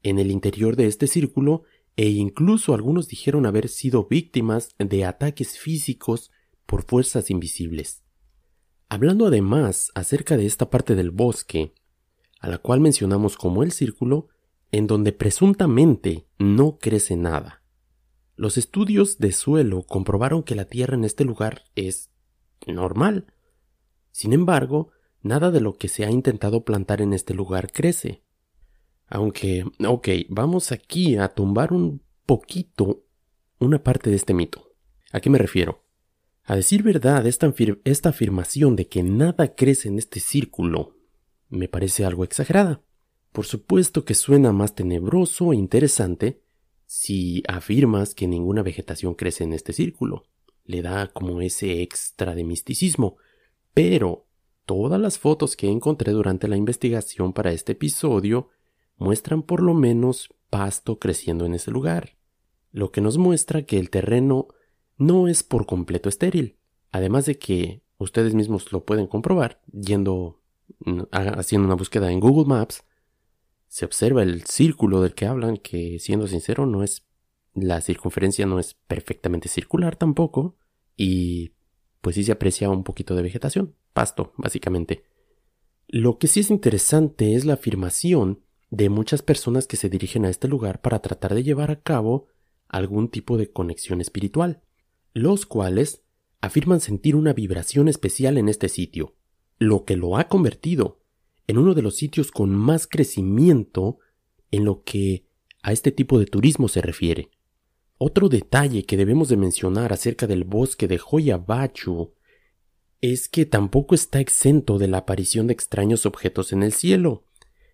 en 0.03 0.19
el 0.19 0.33
interior 0.33 0.75
de 0.75 0.89
este 0.89 1.07
círculo 1.07 1.62
e 1.95 2.09
incluso 2.09 2.75
algunos 2.75 3.07
dijeron 3.07 3.47
haber 3.47 3.69
sido 3.69 4.09
víctimas 4.09 4.75
de 4.81 5.05
ataques 5.05 5.57
físicos 5.57 6.33
por 6.67 6.83
fuerzas 6.83 7.31
invisibles. 7.31 8.00
Hablando 8.92 9.26
además 9.26 9.92
acerca 9.94 10.37
de 10.37 10.47
esta 10.47 10.68
parte 10.68 10.97
del 10.97 11.12
bosque, 11.12 11.73
a 12.40 12.49
la 12.49 12.59
cual 12.59 12.80
mencionamos 12.80 13.37
como 13.37 13.62
el 13.62 13.70
círculo, 13.70 14.26
en 14.73 14.88
donde 14.88 15.12
presuntamente 15.12 16.26
no 16.40 16.76
crece 16.76 17.14
nada. 17.14 17.62
Los 18.35 18.59
estudios 18.59 19.18
de 19.18 19.30
suelo 19.30 19.85
comprobaron 19.85 20.42
que 20.42 20.56
la 20.56 20.64
tierra 20.64 20.97
en 20.97 21.04
este 21.04 21.25
lugar 21.25 21.66
es 21.76 22.11
normal. 22.66 23.32
Sin 24.11 24.32
embargo, 24.32 24.90
nada 25.23 25.52
de 25.52 25.61
lo 25.61 25.75
que 25.75 25.87
se 25.87 26.04
ha 26.04 26.11
intentado 26.11 26.64
plantar 26.64 27.00
en 27.00 27.12
este 27.12 27.32
lugar 27.32 27.70
crece. 27.70 28.25
Aunque, 29.06 29.66
ok, 29.87 30.09
vamos 30.30 30.73
aquí 30.73 31.16
a 31.16 31.28
tumbar 31.28 31.73
un 31.73 32.02
poquito 32.26 33.04
una 33.61 33.85
parte 33.85 34.11
de 34.11 34.16
este 34.16 34.35
mito. 34.35 34.73
¿A 35.12 35.20
qué 35.20 35.30
me 35.30 35.38
refiero? 35.38 35.85
A 36.50 36.57
decir 36.57 36.83
verdad, 36.83 37.28
esta, 37.28 37.54
esta 37.85 38.09
afirmación 38.09 38.75
de 38.75 38.88
que 38.88 39.04
nada 39.04 39.54
crece 39.54 39.87
en 39.87 40.00
este 40.00 40.19
círculo 40.19 40.97
me 41.49 41.69
parece 41.69 42.04
algo 42.04 42.25
exagerada. 42.25 42.83
Por 43.30 43.47
supuesto 43.47 44.04
que 44.04 44.16
suena 44.16 44.50
más 44.50 44.75
tenebroso 44.75 45.52
e 45.52 45.57
interesante 45.57 46.42
si 46.87 47.45
afirmas 47.47 48.16
que 48.16 48.26
ninguna 48.26 48.64
vegetación 48.64 49.14
crece 49.14 49.45
en 49.45 49.52
este 49.52 49.73
círculo. 49.73 50.25
Le 50.64 50.83
da 50.83 51.07
como 51.12 51.40
ese 51.40 51.83
extra 51.83 52.35
de 52.35 52.42
misticismo. 52.42 53.16
Pero 53.73 54.26
todas 54.66 55.00
las 55.00 55.21
fotos 55.21 55.54
que 55.54 55.69
encontré 55.69 56.11
durante 56.11 56.49
la 56.49 56.57
investigación 56.57 57.33
para 57.33 57.52
este 57.52 57.73
episodio 57.75 58.49
muestran 58.97 59.45
por 59.45 59.62
lo 59.62 59.73
menos 59.73 60.35
pasto 60.50 60.99
creciendo 60.99 61.47
en 61.47 61.54
ese 61.54 61.71
lugar, 61.71 62.16
lo 62.73 62.90
que 62.90 63.00
nos 63.00 63.19
muestra 63.19 63.62
que 63.62 63.78
el 63.78 63.88
terreno 63.88 64.49
no 65.00 65.28
es 65.28 65.42
por 65.42 65.66
completo 65.66 66.09
estéril, 66.09 66.59
además 66.92 67.25
de 67.25 67.38
que 67.38 67.83
ustedes 67.97 68.35
mismos 68.35 68.71
lo 68.71 68.85
pueden 68.85 69.07
comprobar 69.07 69.61
yendo 69.73 70.42
mm, 70.85 71.02
haciendo 71.11 71.66
una 71.66 71.75
búsqueda 71.75 72.12
en 72.12 72.21
Google 72.21 72.47
Maps 72.47 72.85
se 73.66 73.85
observa 73.85 74.23
el 74.23 74.45
círculo 74.45 75.00
del 75.00 75.14
que 75.14 75.26
hablan, 75.26 75.57
que 75.57 75.99
siendo 76.00 76.26
sincero 76.26 76.66
no 76.66 76.83
es 76.83 77.07
la 77.54 77.80
circunferencia 77.80 78.45
no 78.45 78.59
es 78.59 78.75
perfectamente 78.75 79.49
circular 79.49 79.97
tampoco 79.97 80.57
y 80.97 81.52
pues 82.00 82.16
sí 82.16 82.25
se 82.25 82.33
aprecia 82.33 82.69
un 82.69 82.85
poquito 82.85 83.14
de 83.14 83.23
vegetación, 83.23 83.75
pasto, 83.92 84.35
básicamente. 84.37 85.04
Lo 85.88 86.19
que 86.19 86.26
sí 86.26 86.40
es 86.40 86.50
interesante 86.50 87.35
es 87.35 87.45
la 87.45 87.54
afirmación 87.54 88.40
de 88.71 88.88
muchas 88.90 89.23
personas 89.23 89.66
que 89.66 89.76
se 89.76 89.88
dirigen 89.88 90.25
a 90.26 90.30
este 90.30 90.47
lugar 90.47 90.80
para 90.80 91.00
tratar 91.00 91.35
de 91.35 91.42
llevar 91.42 91.71
a 91.71 91.80
cabo 91.80 92.26
algún 92.69 93.09
tipo 93.09 93.37
de 93.37 93.50
conexión 93.50 94.00
espiritual, 94.00 94.62
los 95.12 95.47
cuales 95.47 96.02
afirman 96.40 96.81
sentir 96.81 97.17
una 97.17 97.33
vibración 97.33 97.88
especial 97.88 98.38
en 98.38 98.49
este 98.49 98.69
sitio, 98.69 99.17
lo 99.59 99.85
que 99.85 99.97
lo 99.97 100.17
ha 100.17 100.29
convertido 100.29 101.00
en 101.47 101.59
uno 101.59 101.75
de 101.75 101.83
los 101.83 101.97
sitios 101.97 102.31
con 102.31 102.50
más 102.55 102.87
crecimiento 102.87 103.99
en 104.50 104.64
lo 104.64 104.83
que 104.83 105.26
a 105.62 105.73
este 105.73 105.93
tipo 105.93 106.19
de 106.19 106.26
turismo 106.26 106.69
se 106.69 106.81
refiere. 106.81 107.31
Otro 107.99 108.29
detalle 108.29 108.85
que 108.85 108.97
debemos 108.97 109.29
de 109.29 109.37
mencionar 109.37 109.93
acerca 109.93 110.26
del 110.26 110.45
bosque 110.45 110.88
de 110.88 110.99
Bachu 111.47 112.14
es 113.00 113.29
que 113.29 113.47
tampoco 113.47 113.95
está 113.95 114.21
exento 114.21 114.79
de 114.79 114.88
la 114.88 114.99
aparición 114.99 115.47
de 115.47 115.52
extraños 115.52 116.07
objetos 116.07 116.52
en 116.52 116.62
el 116.62 116.73
cielo. 116.73 117.25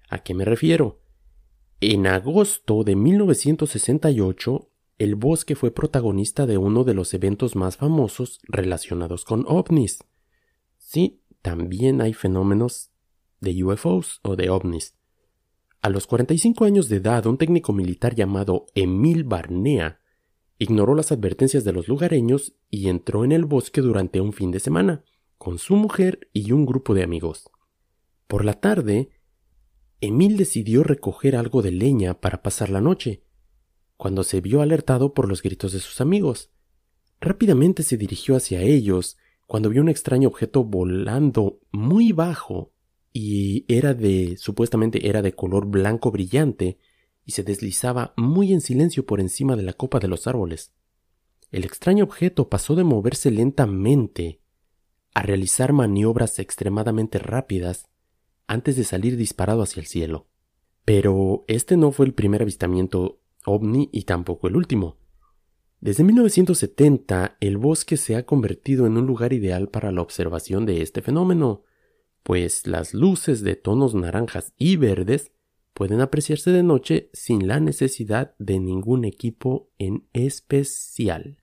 ¿A 0.09 0.23
qué 0.23 0.35
me 0.35 0.45
refiero? 0.45 1.01
En 1.81 2.07
agosto 2.07 2.83
de 2.83 2.97
1968, 2.97 4.71
el 4.99 5.15
bosque 5.15 5.55
fue 5.55 5.71
protagonista 5.71 6.47
de 6.47 6.57
uno 6.57 6.85
de 6.85 6.95
los 6.95 7.13
eventos 7.13 7.55
más 7.55 7.77
famosos 7.77 8.41
relacionados 8.45 9.25
con 9.25 9.45
ovnis. 9.47 10.05
Sí, 10.79 11.21
también 11.43 12.01
hay 12.01 12.15
fenómenos 12.15 12.91
de 13.41 13.63
UFOs 13.63 14.21
o 14.23 14.37
de 14.37 14.49
ovnis. 14.49 14.95
A 15.83 15.91
los 15.91 16.07
45 16.07 16.65
años 16.65 16.89
de 16.89 16.97
edad, 16.97 17.27
un 17.27 17.37
técnico 17.37 17.73
militar 17.73 18.15
llamado 18.15 18.67
Emil 18.75 19.25
Barnea 19.25 20.01
ignoró 20.59 20.95
las 20.95 21.13
advertencias 21.13 21.65
de 21.65 21.73
los 21.73 21.87
lugareños 21.89 22.57
y 22.71 22.89
entró 22.89 23.25
en 23.25 23.33
el 23.33 23.45
bosque 23.45 23.83
durante 23.83 24.21
un 24.21 24.33
fin 24.33 24.51
de 24.51 24.61
semana, 24.61 25.05
con 25.37 25.59
su 25.59 25.77
mujer 25.77 26.31
y 26.33 26.53
un 26.53 26.65
grupo 26.65 26.95
de 26.95 27.03
amigos. 27.03 27.51
Por 28.27 28.45
la 28.45 28.55
tarde, 28.55 29.11
Emil 30.01 30.37
decidió 30.37 30.83
recoger 30.83 31.37
algo 31.37 31.61
de 31.61 31.73
leña 31.73 32.21
para 32.21 32.43
pasar 32.43 32.71
la 32.71 32.81
noche, 32.81 33.23
cuando 33.97 34.25
se 34.25 34.41
vio 34.41 34.61
alertado 34.61 35.15
por 35.15 35.29
los 35.29 35.43
gritos 35.43 35.73
de 35.73 35.81
sus 35.81 36.01
amigos. 36.01 36.51
Rápidamente 37.21 37.83
se 37.83 37.97
dirigió 37.97 38.37
hacia 38.37 38.61
ellos 38.61 39.17
cuando 39.47 39.71
vio 39.71 39.83
un 39.83 39.89
extraño 39.89 40.29
objeto 40.29 40.65
volando 40.65 41.61
muy 41.73 42.13
bajo 42.13 42.73
y 43.13 43.65
era 43.69 43.95
de 43.95 44.37
supuestamente 44.37 45.09
era 45.09 45.23
de 45.23 45.33
color 45.33 45.67
blanco 45.67 46.11
brillante 46.11 46.79
y 47.25 47.33
se 47.33 47.43
deslizaba 47.43 48.13
muy 48.17 48.53
en 48.53 48.61
silencio 48.61 49.07
por 49.07 49.21
encima 49.21 49.57
de 49.57 49.63
la 49.63 49.73
copa 49.73 49.99
de 49.99 50.09
los 50.09 50.27
árboles. 50.27 50.73
El 51.51 51.65
extraño 51.65 52.05
objeto 52.05 52.49
pasó 52.49 52.75
de 52.75 52.85
moverse 52.85 53.31
lentamente 53.31 54.41
a 55.15 55.23
realizar 55.23 55.73
maniobras 55.73 56.39
extremadamente 56.39 57.19
rápidas 57.19 57.89
antes 58.47 58.77
de 58.77 58.85
salir 58.85 59.17
disparado 59.17 59.63
hacia 59.63 59.81
el 59.81 59.87
cielo. 59.87 60.27
Pero 60.85 61.45
este 61.49 61.77
no 61.77 61.91
fue 61.93 62.07
el 62.07 62.15
primer 62.15 62.43
avistamiento 62.43 63.19
ovni 63.47 63.89
y 63.93 64.03
tampoco 64.03 64.49
el 64.49 64.57
último. 64.57 64.99
Desde 65.81 66.05
1970 66.05 67.37
el 67.41 67.59
bosque 67.59 67.97
se 67.97 68.17
ha 68.17 68.27
convertido 68.27 68.87
en 68.87 68.97
un 68.97 69.07
lugar 69.07 69.33
ideal 69.33 69.69
para 69.69 69.93
la 69.93 70.03
observación 70.03 70.67
de 70.67 70.83
este 70.83 71.03
fenómeno, 71.03 71.65
pues 72.23 72.67
las 72.67 72.93
luces 72.93 73.43
de 73.43 73.57
tonos 73.57 73.95
naranjas 73.95 74.53
y 74.59 74.77
verdes 74.77 75.33
pueden 75.75 76.01
apreciarse 76.01 76.51
de 76.51 76.63
noche 76.63 77.11
sin 77.13 77.47
la 77.47 77.61
necesidad 77.61 78.35
de 78.39 78.59
ningún 78.59 79.05
equipo 79.05 79.71
en 79.79 80.09
especial. 80.13 81.43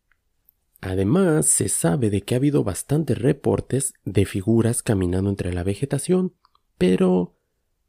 Además, 0.82 1.46
se 1.46 1.70
sabe 1.70 2.10
de 2.10 2.24
que 2.24 2.36
ha 2.36 2.38
habido 2.38 2.64
bastantes 2.64 3.18
reportes 3.18 3.94
de 4.04 4.26
figuras 4.26 4.82
caminando 4.82 5.30
entre 5.30 5.54
la 5.54 5.64
vegetación, 5.64 6.34
pero 6.78 7.38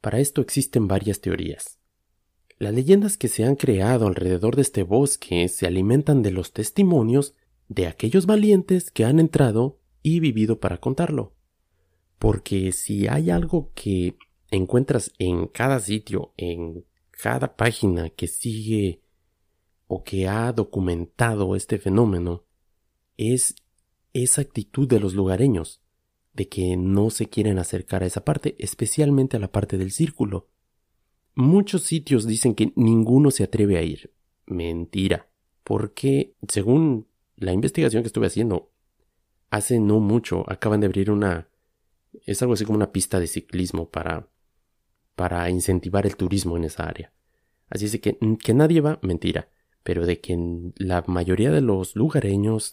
para 0.01 0.21
esto 0.21 0.43
existen 0.43 0.87
varias 0.87 1.21
teorías. 1.21 1.81
Las 2.65 2.73
leyendas 2.73 3.19
que 3.19 3.29
se 3.29 3.45
han 3.45 3.57
creado 3.57 4.07
alrededor 4.07 4.57
de 4.57 4.63
este 4.63 4.85
bosque 4.85 5.49
se 5.49 5.67
alimentan 5.67 6.23
de 6.23 6.31
los 6.31 6.55
testimonios 6.55 7.35
de 7.69 7.87
aquellos 7.87 8.25
valientes 8.25 8.91
que 8.91 9.05
han 9.05 9.21
entrado 9.21 9.81
y 10.03 10.19
vivido 10.19 10.61
para 10.61 10.79
contarlo. 10.79 11.35
Porque 12.19 12.73
si 12.73 13.07
hay 13.07 13.29
algo 13.29 13.71
que 13.75 14.17
encuentras 14.51 15.13
en 15.19 15.47
cada 15.47 15.79
sitio, 15.79 16.33
en 16.39 16.87
cada 17.11 17.55
página 17.55 18.09
que 18.09 18.29
sigue 18.29 19.03
o 19.87 20.03
que 20.03 20.27
ha 20.27 20.51
documentado 20.55 21.57
este 21.57 21.79
fenómeno, 21.79 22.45
es 23.19 23.57
esa 24.15 24.41
actitud 24.41 24.89
de 24.89 25.01
los 25.01 25.13
lugareños, 25.13 25.83
de 26.33 26.49
que 26.49 26.79
no 26.79 27.11
se 27.11 27.27
quieren 27.27 27.59
acercar 27.59 28.03
a 28.03 28.07
esa 28.07 28.25
parte, 28.25 28.57
especialmente 28.59 29.37
a 29.37 29.41
la 29.41 29.53
parte 29.53 29.77
del 29.77 29.91
círculo. 29.91 30.49
Muchos 31.35 31.83
sitios 31.83 32.27
dicen 32.27 32.55
que 32.55 32.73
ninguno 32.77 33.31
se 33.31 33.45
atreve 33.45 33.77
a 33.77 33.83
ir. 33.83 34.13
Mentira, 34.47 35.29
porque 35.65 36.35
según 36.49 37.09
la 37.37 37.53
investigación 37.53 38.03
que 38.03 38.09
estuve 38.09 38.29
haciendo, 38.29 38.71
hace 39.51 39.81
no 39.81 40.01
mucho 40.01 40.45
acaban 40.51 40.81
de 40.81 40.87
abrir 40.87 41.11
una... 41.11 41.49
es 42.25 42.41
algo 42.43 42.55
así 42.55 42.65
como 42.65 42.77
una 42.77 42.93
pista 42.93 43.19
de 43.19 43.27
ciclismo 43.27 43.91
para... 43.91 44.29
para 45.17 45.51
incentivar 45.51 46.07
el 46.07 46.17
turismo 46.17 46.57
en 46.57 46.65
esa 46.65 46.85
área. 46.85 47.13
Así 47.69 47.87
es 47.87 48.01
que, 48.01 48.19
que 48.43 48.55
nadie 48.55 48.81
va, 48.81 49.01
mentira, 49.03 49.49
pero 49.83 50.07
de 50.07 50.21
que 50.21 50.37
la 50.77 51.03
mayoría 51.07 51.51
de 51.51 51.61
los 51.61 51.97
lugareños 51.97 52.73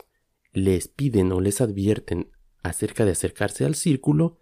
les 0.54 0.88
piden 0.88 1.32
o 1.32 1.42
les 1.42 1.62
advierten 1.62 2.32
acerca 2.62 3.06
de 3.06 3.12
acercarse 3.12 3.66
al 3.66 3.76
círculo, 3.76 4.38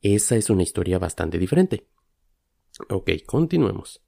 esa 0.00 0.36
es 0.36 0.50
una 0.50 0.62
historia 0.62 0.98
bastante 0.98 1.38
diferente. 1.38 1.88
Ok, 2.88 3.10
continuemos. 3.26 4.02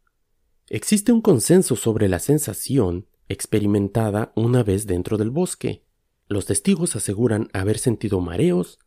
Existe 0.69 1.12
un 1.12 1.21
consenso 1.21 1.75
sobre 1.75 2.09
la 2.09 2.21
sensación 2.21 3.09
experimentada 3.29 4.33
una 4.37 4.62
vez 4.62 4.87
dentro 4.87 5.19
del 5.19 5.31
bosque. 5.31 5.85
Los 6.29 6.47
testigos 6.47 6.95
aseguran 6.95 7.49
haber 7.53 7.79
sentido 7.79 8.21
mareos, 8.21 8.79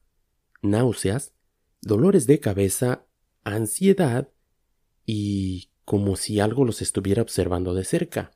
náuseas, 0.61 1.33
dolores 1.81 2.25
de 2.25 2.39
cabeza, 2.39 3.05
ansiedad 3.43 4.29
y 5.05 5.69
como 5.83 6.15
si 6.15 6.39
algo 6.39 6.63
los 6.63 6.81
estuviera 6.81 7.21
observando 7.21 7.73
de 7.73 7.83
cerca. 7.83 8.31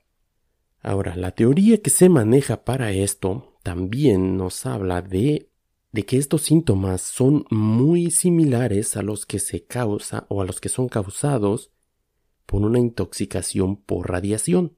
Ahora, 0.81 1.15
la 1.15 1.31
teoría 1.31 1.81
que 1.81 1.89
se 1.89 2.09
maneja 2.09 2.65
para 2.65 2.91
esto 2.91 3.57
también 3.63 4.37
nos 4.37 4.65
habla 4.65 5.01
de 5.01 5.49
de 5.97 6.05
que 6.05 6.17
estos 6.17 6.43
síntomas 6.43 7.01
son 7.01 7.47
muy 7.49 8.11
similares 8.11 8.95
a 8.97 9.01
los 9.01 9.25
que 9.25 9.39
se 9.39 9.65
causa 9.65 10.27
o 10.29 10.43
a 10.43 10.45
los 10.45 10.61
que 10.61 10.69
son 10.69 10.89
causados 10.89 11.71
por 12.45 12.61
una 12.61 12.77
intoxicación 12.77 13.77
por 13.77 14.07
radiación, 14.07 14.77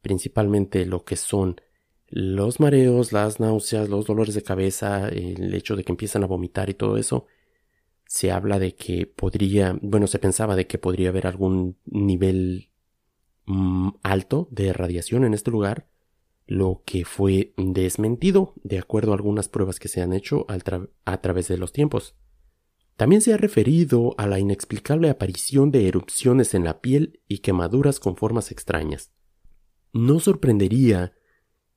principalmente 0.00 0.86
lo 0.86 1.04
que 1.04 1.16
son 1.16 1.60
los 2.06 2.60
mareos, 2.60 3.12
las 3.12 3.40
náuseas, 3.40 3.90
los 3.90 4.06
dolores 4.06 4.34
de 4.34 4.42
cabeza, 4.42 5.10
el 5.10 5.52
hecho 5.52 5.76
de 5.76 5.84
que 5.84 5.92
empiezan 5.92 6.24
a 6.24 6.26
vomitar 6.26 6.70
y 6.70 6.74
todo 6.74 6.96
eso, 6.96 7.26
se 8.06 8.32
habla 8.32 8.58
de 8.58 8.74
que 8.74 9.06
podría, 9.06 9.78
bueno, 9.82 10.06
se 10.06 10.18
pensaba 10.18 10.56
de 10.56 10.66
que 10.66 10.78
podría 10.78 11.10
haber 11.10 11.26
algún 11.26 11.76
nivel 11.84 12.70
mm, 13.44 13.90
alto 14.02 14.48
de 14.50 14.72
radiación 14.72 15.24
en 15.24 15.34
este 15.34 15.50
lugar, 15.50 15.88
lo 16.48 16.82
que 16.86 17.04
fue 17.04 17.52
desmentido 17.58 18.54
de 18.64 18.78
acuerdo 18.78 19.12
a 19.12 19.16
algunas 19.16 19.50
pruebas 19.50 19.78
que 19.78 19.88
se 19.88 20.00
han 20.00 20.14
hecho 20.14 20.46
a 20.48 21.20
través 21.20 21.46
de 21.46 21.58
los 21.58 21.72
tiempos. 21.72 22.16
También 22.96 23.20
se 23.20 23.34
ha 23.34 23.36
referido 23.36 24.14
a 24.16 24.26
la 24.26 24.40
inexplicable 24.40 25.10
aparición 25.10 25.70
de 25.70 25.86
erupciones 25.86 26.54
en 26.54 26.64
la 26.64 26.80
piel 26.80 27.20
y 27.28 27.40
quemaduras 27.40 28.00
con 28.00 28.16
formas 28.16 28.50
extrañas. 28.50 29.12
No 29.92 30.20
sorprendería 30.20 31.12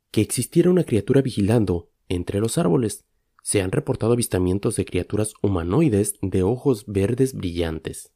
que 0.10 0.22
existiera 0.22 0.70
una 0.70 0.86
criatura 0.86 1.22
vigilando 1.22 1.92
entre 2.08 2.40
los 2.40 2.58
árboles. 2.58 3.06
Se 3.44 3.62
han 3.62 3.72
reportado 3.72 4.14
avistamientos 4.14 4.78
de 4.78 4.86
criaturas 4.86 5.34
humanoides 5.44 6.16
de 6.22 6.44
ojos 6.44 6.86
verdes 6.88 7.34
brillantes. 7.34 8.14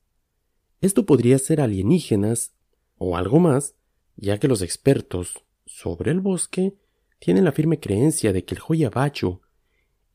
Esto 0.80 1.06
podría 1.06 1.38
ser 1.38 1.60
alienígenas 1.60 2.56
o 2.98 3.18
algo 3.18 3.40
más, 3.40 3.76
ya 4.16 4.40
que 4.40 4.48
los 4.48 4.62
expertos 4.62 5.45
sobre 5.66 6.12
el 6.12 6.20
bosque 6.20 6.76
tienen 7.20 7.44
la 7.44 7.52
firme 7.52 7.80
creencia 7.80 8.34
de 8.34 8.46
que 8.46 8.56
el 8.56 8.62
Joyabacho 8.62 9.42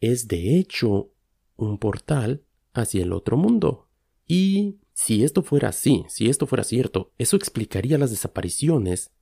es 0.00 0.28
de 0.28 0.58
hecho 0.58 1.12
un 1.56 1.78
portal 1.78 2.44
hacia 2.72 3.02
el 3.02 3.12
otro 3.12 3.36
mundo. 3.36 3.88
Y 4.26 4.78
si 4.92 5.24
esto 5.24 5.42
fuera 5.42 5.70
así, 5.70 6.04
si 6.08 6.28
esto 6.28 6.46
fuera 6.46 6.64
cierto, 6.64 7.12
eso 7.18 7.36
explicaría 7.36 7.98
las 7.98 8.10
desapariciones 8.10 9.12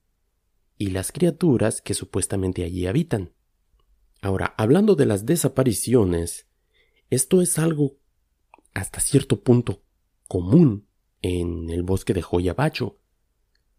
y 0.77 0.91
las 0.91 1.11
criaturas 1.11 1.81
que 1.81 1.93
supuestamente 1.93 2.63
allí 2.63 2.85
habitan. 2.85 3.33
Ahora, 4.21 4.53
hablando 4.57 4.95
de 4.95 5.05
las 5.05 5.25
desapariciones, 5.25 6.47
esto 7.09 7.41
es 7.41 7.57
algo 7.57 7.97
hasta 8.73 8.99
cierto 8.99 9.41
punto 9.41 9.81
común 10.27 10.87
en 11.21 11.69
el 11.69 11.83
bosque 11.83 12.13
de 12.13 12.21
Joyabacho. 12.21 12.98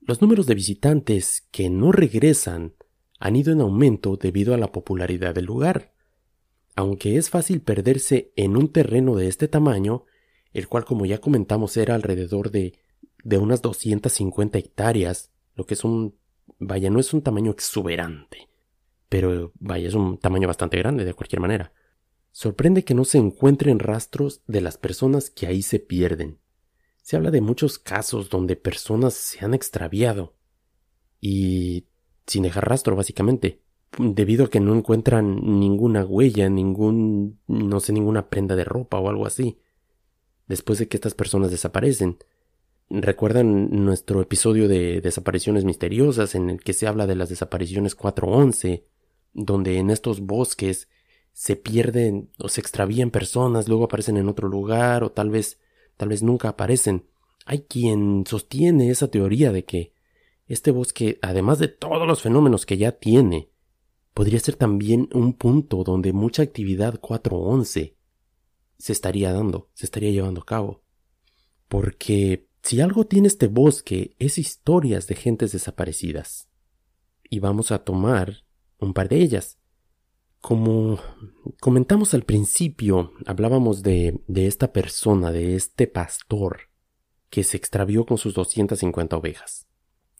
Los 0.01 0.23
números 0.23 0.47
de 0.47 0.55
visitantes 0.55 1.47
que 1.51 1.69
no 1.69 1.93
regresan 1.93 2.75
han 3.19 3.37
ido 3.37 3.53
en 3.53 3.61
aumento 3.61 4.17
debido 4.17 4.55
a 4.55 4.57
la 4.57 4.73
popularidad 4.73 5.35
del 5.35 5.45
lugar. 5.45 5.93
Aunque 6.75 7.17
es 7.17 7.29
fácil 7.29 7.61
perderse 7.61 8.33
en 8.35 8.57
un 8.57 8.73
terreno 8.73 9.15
de 9.15 9.29
este 9.29 9.47
tamaño, 9.47 10.07
el 10.53 10.69
cual 10.69 10.87
como 10.87 11.05
ya 11.05 11.19
comentamos 11.19 11.77
era 11.77 11.95
alrededor 11.95 12.51
de, 12.51 12.79
de 13.23 13.39
unas 13.39 13.61
250 13.61 14.59
hectáreas, 14.59 15.31
lo 15.55 15.67
que 15.67 15.75
es 15.75 15.85
un... 15.85 16.17
vaya, 16.59 16.89
no 16.89 16.99
es 16.99 17.13
un 17.13 17.21
tamaño 17.21 17.51
exuberante, 17.51 18.49
pero 19.11 19.53
vaya, 19.61 19.89
es 19.89 19.95
un 19.95 20.19
tamaño 20.19 20.49
bastante 20.49 20.79
grande 20.79 21.05
de 21.05 21.15
cualquier 21.15 21.41
manera. 21.41 21.75
Sorprende 22.33 22.85
que 22.85 22.95
no 22.95 23.05
se 23.05 23.19
encuentren 23.19 23.81
rastros 23.81 24.43
de 24.47 24.63
las 24.63 24.79
personas 24.79 25.29
que 25.29 25.47
ahí 25.47 25.61
se 25.61 25.79
pierden. 25.79 26.39
Se 27.03 27.17
habla 27.17 27.31
de 27.31 27.41
muchos 27.41 27.79
casos 27.79 28.31
donde 28.31 28.57
personas 28.57 29.15
se 29.15 29.45
han 29.45 29.55
extraviado 29.55 30.35
y 31.21 31.87
sin 32.27 32.45
dejar 32.45 32.69
rastro 32.69 32.97
básicamente, 32.97 33.61
debido 33.99 34.45
a 34.45 34.51
que 34.51 34.61
no 34.61 34.75
encuentran 34.75 35.59
ninguna 35.59 36.05
huella, 36.05 36.49
ningún, 36.49 37.41
no 37.49 37.81
sé, 37.81 37.93
ninguna 37.93 38.29
prenda 38.29 38.57
de 38.57 38.65
ropa 38.65 38.99
o 38.99 39.09
algo 39.09 39.27
así, 39.27 39.59
después 40.47 40.79
de 40.79 40.89
que 40.89 40.97
estas 40.97 41.15
personas 41.15 41.51
desaparecen. 41.51 42.19
¿Recuerdan 42.89 43.85
nuestro 43.85 44.21
episodio 44.21 44.69
de 44.69 45.01
desapariciones 45.01 45.65
misteriosas 45.65 46.35
en 46.35 46.51
el 46.51 46.61
que 46.61 46.73
se 46.73 46.87
habla 46.87 47.07
de 47.07 47.17
las 47.17 47.29
desapariciones 47.29 47.95
411, 47.95 48.85
donde 49.33 49.79
en 49.79 49.91
estos 49.91 50.21
bosques 50.21 50.89
se 51.33 51.57
pierden 51.57 52.31
o 52.39 52.49
se 52.49 52.61
extravían 52.61 53.11
personas, 53.11 53.69
luego 53.69 53.85
aparecen 53.85 54.17
en 54.17 54.29
otro 54.29 54.49
lugar 54.49 55.05
o 55.05 55.11
tal 55.11 55.31
vez 55.31 55.61
tal 56.01 56.09
vez 56.09 56.23
nunca 56.23 56.49
aparecen. 56.49 57.05
Hay 57.45 57.65
quien 57.65 58.25
sostiene 58.27 58.89
esa 58.89 59.11
teoría 59.11 59.53
de 59.53 59.67
que 59.67 59.93
este 60.47 60.71
bosque, 60.71 61.19
además 61.21 61.59
de 61.59 61.69
todos 61.69 62.09
los 62.09 62.23
fenómenos 62.23 62.65
que 62.65 62.79
ya 62.79 62.93
tiene, 62.93 63.51
podría 64.15 64.41
ser 64.41 64.57
también 64.57 65.11
un 65.13 65.35
punto 65.35 65.85
donde 65.85 66.15
mucha 66.15 66.43
actividad 66.43 66.99
411 67.01 67.99
se 68.79 68.93
estaría 68.95 69.31
dando, 69.31 69.69
se 69.75 69.85
estaría 69.85 70.11
llevando 70.11 70.41
a 70.41 70.47
cabo. 70.47 70.83
Porque 71.69 72.49
si 72.63 72.81
algo 72.81 73.05
tiene 73.05 73.29
este 73.29 73.49
bosque 73.49 74.17
es 74.19 74.39
historias 74.39 75.07
de 75.07 75.17
gentes 75.17 75.53
desaparecidas. 75.53 76.49
Y 77.29 77.41
vamos 77.41 77.73
a 77.73 77.85
tomar 77.85 78.47
un 78.79 78.95
par 78.95 79.11
de 79.11 79.19
ellas. 79.19 79.59
Como 80.41 80.99
comentamos 81.61 82.15
al 82.15 82.23
principio, 82.23 83.13
hablábamos 83.27 83.83
de, 83.83 84.23
de 84.27 84.47
esta 84.47 84.73
persona, 84.73 85.31
de 85.33 85.55
este 85.55 85.87
pastor, 85.87 86.71
que 87.29 87.45
se 87.45 87.59
extravió 87.59 88.07
con 88.07 88.17
sus 88.17 88.35
250 88.35 89.17
ovejas. 89.17 89.67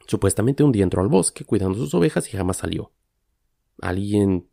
Supuestamente 0.07 0.63
un 0.63 0.73
día 0.73 0.85
entró 0.85 1.01
al 1.01 1.09
bosque 1.09 1.45
cuidando 1.45 1.79
sus 1.79 1.95
ovejas 1.95 2.29
y 2.29 2.37
jamás 2.37 2.59
salió. 2.59 2.93
¿Alguien 3.81 4.49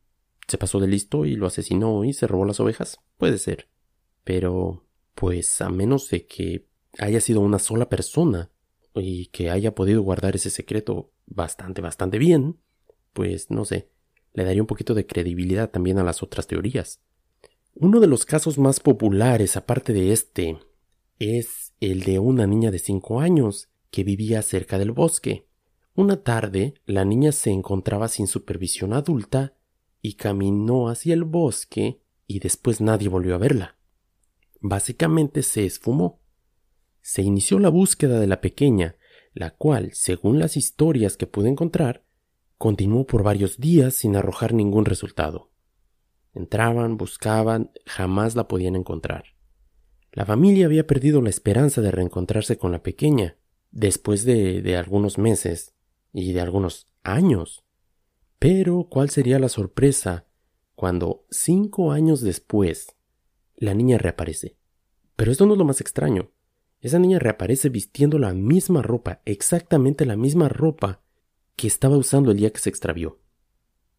se 0.48 0.58
pasó 0.58 0.80
de 0.80 0.88
listo 0.88 1.26
y 1.26 1.36
lo 1.36 1.48
asesinó 1.48 2.06
y 2.06 2.14
se 2.14 2.28
robó 2.28 2.46
las 2.46 2.62
ovejas? 2.62 3.00
Puede 3.18 3.38
ser. 3.38 3.68
Pero, 4.24 4.86
pues 5.16 5.60
a 5.62 5.70
menos 5.70 6.10
de 6.10 6.26
que 6.26 6.66
haya 6.98 7.20
sido 7.20 7.42
una 7.42 7.60
sola 7.60 7.90
persona 7.90 8.52
y 8.94 9.28
que 9.28 9.50
haya 9.50 9.76
podido 9.76 10.02
guardar 10.02 10.38
ese 10.38 10.50
secreto 10.50 11.12
bastante, 11.26 11.82
bastante 11.82 12.18
bien, 12.20 12.58
pues 13.14 13.52
no 13.52 13.66
sé 13.66 13.90
le 14.38 14.44
daría 14.44 14.62
un 14.62 14.68
poquito 14.68 14.94
de 14.94 15.08
credibilidad 15.08 15.72
también 15.72 15.98
a 15.98 16.04
las 16.04 16.22
otras 16.22 16.46
teorías. 16.46 17.02
Uno 17.74 18.00
de 18.00 18.06
los 18.06 18.24
casos 18.24 18.60
más 18.60 18.80
populares, 18.80 19.58
aparte 19.58 19.94
de 19.94 20.12
este, 20.12 20.60
es 21.18 21.74
el 21.80 22.04
de 22.04 22.20
una 22.20 22.46
niña 22.46 22.70
de 22.70 22.78
cinco 22.78 23.20
años 23.20 23.70
que 23.90 24.04
vivía 24.04 24.44
cerca 24.44 24.78
del 24.78 24.92
bosque. 24.92 25.48
Una 25.96 26.22
tarde, 26.22 26.76
la 26.86 27.04
niña 27.04 27.32
se 27.32 27.50
encontraba 27.50 28.10
sin 28.10 28.28
supervisión 28.28 28.94
adulta 28.94 29.56
y 30.04 30.14
caminó 30.14 30.90
hacia 30.90 31.16
el 31.16 31.24
bosque 31.24 32.00
y 32.28 32.38
después 32.38 32.80
nadie 32.80 33.10
volvió 33.10 33.34
a 33.34 33.40
verla. 33.40 33.80
Básicamente 34.62 35.42
se 35.42 35.66
esfumó. 35.66 36.22
Se 37.02 37.24
inició 37.24 37.58
la 37.58 37.70
búsqueda 37.70 38.20
de 38.20 38.28
la 38.28 38.40
pequeña, 38.40 38.98
la 39.34 39.56
cual, 39.56 39.94
según 39.94 40.38
las 40.38 40.58
historias 40.58 41.18
que 41.18 41.26
pude 41.26 41.50
encontrar, 41.50 42.04
Continuó 42.58 43.06
por 43.06 43.24
varios 43.24 43.58
días 43.58 43.94
sin 43.94 44.16
arrojar 44.16 44.54
ningún 44.54 44.86
resultado. 44.86 45.52
Entraban, 46.34 46.98
buscaban, 46.98 47.72
jamás 47.86 48.36
la 48.36 48.48
podían 48.48 48.76
encontrar. 48.76 49.26
La 50.12 50.26
familia 50.26 50.66
había 50.66 50.88
perdido 50.88 51.22
la 51.22 51.30
esperanza 51.30 51.82
de 51.82 51.92
reencontrarse 51.92 52.58
con 52.58 52.72
la 52.72 52.82
pequeña, 52.82 53.38
después 53.72 54.24
de, 54.26 54.62
de 54.62 54.76
algunos 54.76 55.18
meses 55.18 55.76
y 56.14 56.34
de 56.34 56.42
algunos 56.42 56.88
años. 57.04 57.64
Pero, 58.40 58.88
¿cuál 58.90 59.10
sería 59.10 59.40
la 59.40 59.50
sorpresa 59.50 60.28
cuando, 60.78 61.26
cinco 61.32 61.92
años 61.92 62.22
después, 62.22 62.96
la 63.56 63.74
niña 63.74 63.98
reaparece. 63.98 64.58
Pero 65.16 65.32
esto 65.32 65.48
no 65.48 65.54
es 65.54 65.58
lo 65.58 65.66
más 65.66 65.82
extraño. 65.82 66.30
Esa 66.82 67.00
niña 67.00 67.18
reaparece 67.18 67.70
vistiendo 67.70 68.20
la 68.20 68.36
misma 68.36 68.84
ropa, 68.84 69.24
exactamente 69.26 70.06
la 70.06 70.16
misma 70.16 70.50
ropa 70.50 71.02
que 71.58 71.68
estaba 71.68 71.98
usando 71.98 72.32
el 72.32 72.38
día 72.38 72.54
que 72.54 72.60
se 72.60 72.70
extravió. 72.70 73.20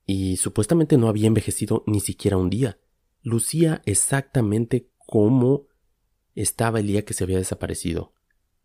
Y 0.06 0.38
supuestamente 0.38 0.96
no 0.96 1.08
había 1.08 1.26
envejecido 1.26 1.84
ni 1.86 2.00
siquiera 2.00 2.38
un 2.38 2.48
día. 2.48 2.78
Lucía 3.20 3.82
exactamente 3.84 4.90
como 4.96 5.66
estaba 6.34 6.80
el 6.80 6.86
día 6.86 7.04
que 7.04 7.12
se 7.12 7.24
había 7.24 7.36
desaparecido. 7.36 8.14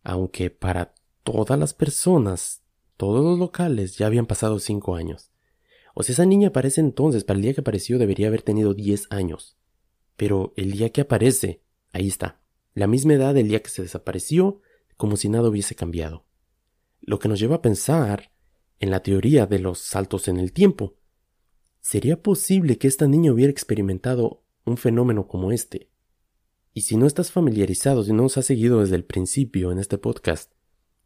Aunque 0.04 0.52
para 0.52 0.94
todas 1.24 1.60
las 1.60 1.74
personas, 1.74 2.64
todos 2.96 3.26
los 3.26 3.40
locales, 3.40 3.98
ya 3.98 4.06
habían 4.06 4.28
pasado 4.28 4.60
cinco 4.60 4.96
años. 4.96 5.32
O 5.96 6.04
sea, 6.04 6.14
esa 6.14 6.26
niña 6.26 6.50
aparece 6.50 6.80
entonces, 6.80 7.24
para 7.24 7.38
el 7.38 7.44
día 7.44 7.54
que 7.54 7.62
apareció 7.62 7.98
debería 7.98 8.28
haber 8.28 8.44
tenido 8.44 8.74
diez 8.74 9.08
años. 9.10 9.58
Pero 10.16 10.54
el 10.56 10.72
día 10.72 10.92
que 10.92 11.02
aparece, 11.02 11.64
ahí 11.92 12.08
está, 12.08 12.42
la 12.76 12.88
misma 12.88 13.14
edad 13.16 13.34
del 13.34 13.48
día 13.48 13.64
que 13.64 13.70
se 13.70 13.82
desapareció, 13.82 14.62
como 14.98 15.18
si 15.18 15.30
nada 15.30 15.50
hubiese 15.50 15.76
cambiado. 15.76 16.26
Lo 17.02 17.18
que 17.20 17.28
nos 17.28 17.40
lleva 17.40 17.56
a 17.56 17.62
pensar 17.62 18.32
en 18.84 18.92
la 18.92 19.02
teoría 19.02 19.46
de 19.46 19.60
los 19.60 19.80
saltos 19.80 20.28
en 20.28 20.38
el 20.38 20.52
tiempo. 20.52 20.98
¿Sería 21.80 22.22
posible 22.22 22.78
que 22.78 22.90
esta 22.90 23.08
niña 23.08 23.32
hubiera 23.32 23.50
experimentado 23.50 24.44
un 24.66 24.76
fenómeno 24.76 25.26
como 25.26 25.54
este? 25.54 25.90
Y 26.74 26.82
si 26.82 26.98
no 26.98 27.08
estás 27.08 27.32
familiarizado, 27.32 28.04
si 28.04 28.12
no 28.12 28.24
nos 28.24 28.38
has 28.38 28.46
seguido 28.46 28.82
desde 28.82 28.98
el 28.98 29.06
principio 29.06 29.72
en 29.72 29.80
este 29.80 29.98
podcast, 29.98 30.52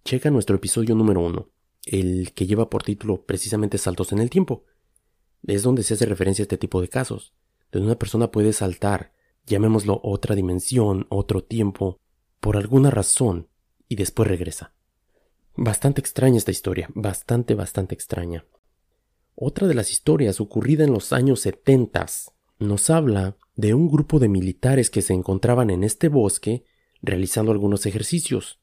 checa 0.04 0.32
nuestro 0.32 0.56
episodio 0.56 0.96
número 0.96 1.22
uno, 1.22 1.52
el 1.86 2.34
que 2.34 2.48
lleva 2.48 2.68
por 2.68 2.82
título 2.82 3.28
precisamente 3.28 3.78
Saltos 3.78 4.12
en 4.12 4.20
el 4.20 4.32
Tiempo. 4.32 4.66
Es 5.46 5.62
donde 5.62 5.84
se 5.84 5.94
hace 5.94 6.08
referencia 6.08 6.42
a 6.42 6.46
este 6.46 6.58
tipo 6.58 6.82
de 6.82 6.88
casos, 6.88 7.36
donde 7.72 7.86
una 7.86 8.00
persona 8.00 8.32
puede 8.32 8.54
saltar 8.54 9.14
llamémoslo 9.46 10.02
otra 10.04 10.34
dimensión, 10.34 11.06
otro 11.10 11.44
tiempo, 11.44 12.00
por 12.40 12.58
alguna 12.58 12.90
razón, 12.90 13.50
y 13.88 13.96
después 13.98 14.28
regresa. 14.28 14.74
Bastante 15.58 16.02
extraña 16.02 16.38
esta 16.38 16.52
historia, 16.52 16.88
bastante, 16.94 17.56
bastante 17.56 17.96
extraña. 17.96 18.46
Otra 19.36 19.68
de 19.68 19.74
las 19.74 19.92
historias 19.92 20.40
ocurrida 20.40 20.84
en 20.84 20.94
los 20.94 21.12
años 21.12 21.42
setentas 21.42 22.32
nos 22.60 22.90
habla 22.90 23.38
de 23.56 23.74
un 23.74 23.90
grupo 23.90 24.20
de 24.20 24.30
militares 24.30 24.90
que 24.90 25.02
se 25.02 25.14
encontraban 25.14 25.70
en 25.70 25.84
este 25.84 26.08
bosque 26.10 26.64
realizando 27.02 27.52
algunos 27.52 27.86
ejercicios. 27.86 28.60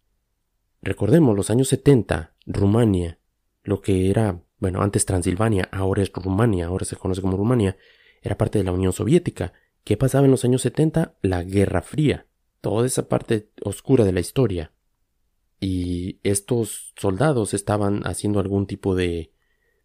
Recordemos 0.83 1.37
los 1.37 1.51
años 1.51 1.69
70, 1.69 2.35
Rumania, 2.47 3.19
lo 3.63 3.81
que 3.81 4.11
era, 4.11 4.43
bueno, 4.59 4.83
antes 4.83 5.05
Transilvania, 5.05 5.69
ahora 5.73 6.03
es 6.03 6.13
Rumania, 6.13 6.67
ahora 6.67 6.85
se 6.85 6.97
conoce 6.97 7.21
como 7.21 7.37
Rumania, 7.37 7.77
era 8.23 8.39
parte 8.39 8.59
de 8.59 8.65
la 8.65 8.73
Unión 8.73 8.93
Soviética, 8.93 9.53
¿Qué 9.85 9.99
pasaba 9.99 10.25
en 10.25 10.31
los 10.31 10.47
años 10.47 10.63
70? 10.63 11.19
La 11.21 11.45
Guerra 11.45 11.83
Fría, 11.83 12.27
toda 12.63 12.87
esa 12.87 13.07
parte 13.07 13.51
oscura 13.63 14.07
de 14.07 14.13
la 14.13 14.21
historia. 14.21 14.73
Y 15.61 16.21
estos 16.23 16.93
soldados 16.97 17.55
estaban 17.55 18.03
haciendo 18.07 18.41
algún 18.41 18.67
tipo 18.67 18.95
de, 18.95 19.33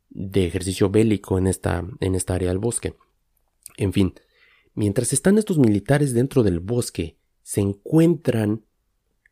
de 0.10 0.45
ejercicio 0.45 0.89
bélico 0.89 1.38
en 1.38 1.47
esta, 1.47 1.86
en 1.99 2.15
esta 2.15 2.36
área 2.36 2.49
del 2.49 2.58
bosque. 2.58 2.95
En 3.77 3.93
fin, 3.93 4.13
mientras 4.73 5.13
están 5.13 5.38
estos 5.38 5.58
militares 5.58 6.13
dentro 6.13 6.43
del 6.43 6.60
bosque, 6.60 7.17
se 7.43 7.62
encuentran 7.62 8.65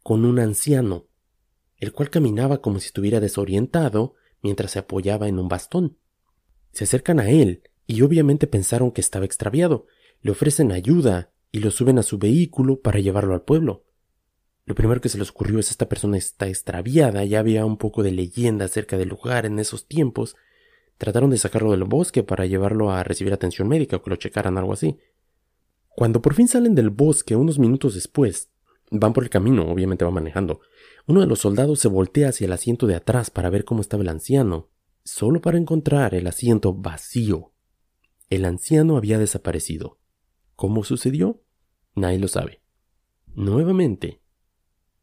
con 0.03 0.25
un 0.25 0.39
anciano, 0.39 1.07
el 1.77 1.91
cual 1.91 2.09
caminaba 2.09 2.61
como 2.61 2.79
si 2.79 2.87
estuviera 2.87 3.19
desorientado 3.19 4.15
mientras 4.41 4.71
se 4.71 4.79
apoyaba 4.79 5.27
en 5.27 5.39
un 5.39 5.49
bastón. 5.49 5.97
Se 6.71 6.85
acercan 6.85 7.19
a 7.19 7.29
él 7.29 7.63
y 7.85 8.01
obviamente 8.01 8.47
pensaron 8.47 8.91
que 8.91 9.01
estaba 9.01 9.25
extraviado, 9.25 9.85
le 10.21 10.31
ofrecen 10.31 10.71
ayuda 10.71 11.33
y 11.51 11.59
lo 11.59 11.71
suben 11.71 11.97
a 11.99 12.03
su 12.03 12.17
vehículo 12.17 12.81
para 12.81 12.99
llevarlo 12.99 13.33
al 13.33 13.43
pueblo. 13.43 13.85
Lo 14.67 14.75
primero 14.75 14.99
que 14.99 15.07
se 15.07 15.17
les 15.17 15.29
ocurrió 15.29 15.59
es 15.59 15.71
esta 15.71 15.87
persona 15.87 16.17
está 16.17 16.49
extraviada, 16.49 17.23
ya 17.23 17.39
había 17.39 17.65
un 17.65 17.77
poco 17.77 18.03
de 18.03 18.11
leyenda 18.11 18.65
acerca 18.65 18.97
del 18.97 19.07
lugar 19.07 19.45
en 19.45 19.59
esos 19.59 19.87
tiempos. 19.87 20.35
Trataron 20.97 21.29
de 21.29 21.37
sacarlo 21.37 21.71
del 21.71 21.85
bosque 21.85 22.21
para 22.21 22.45
llevarlo 22.45 22.91
a 22.91 23.01
recibir 23.03 23.31
atención 23.31 23.69
médica 23.69 23.95
o 23.95 24.03
que 24.03 24.09
lo 24.09 24.17
checaran, 24.17 24.57
algo 24.57 24.73
así. 24.73 24.97
Cuando 25.87 26.21
por 26.21 26.33
fin 26.33 26.49
salen 26.49 26.75
del 26.75 26.89
bosque, 26.89 27.37
unos 27.37 27.59
minutos 27.59 27.93
después, 27.93 28.49
van 28.91 29.13
por 29.13 29.23
el 29.23 29.29
camino, 29.29 29.71
obviamente 29.71 30.03
va 30.03 30.11
manejando. 30.11 30.59
Uno 31.05 31.21
de 31.21 31.27
los 31.27 31.39
soldados 31.39 31.79
se 31.79 31.87
voltea 31.87 32.27
hacia 32.27 32.43
el 32.43 32.51
asiento 32.51 32.87
de 32.87 32.95
atrás 32.95 33.29
para 33.29 33.49
ver 33.49 33.63
cómo 33.63 33.79
estaba 33.79 34.03
el 34.03 34.09
anciano, 34.09 34.67
solo 35.05 35.39
para 35.39 35.57
encontrar 35.57 36.13
el 36.13 36.27
asiento 36.27 36.73
vacío. 36.73 37.53
El 38.29 38.43
anciano 38.43 38.97
había 38.97 39.17
desaparecido. 39.17 39.97
¿Cómo 40.57 40.83
sucedió? 40.83 41.41
Nadie 41.95 42.19
lo 42.19 42.27
sabe. 42.27 42.61
Nuevamente, 43.33 44.19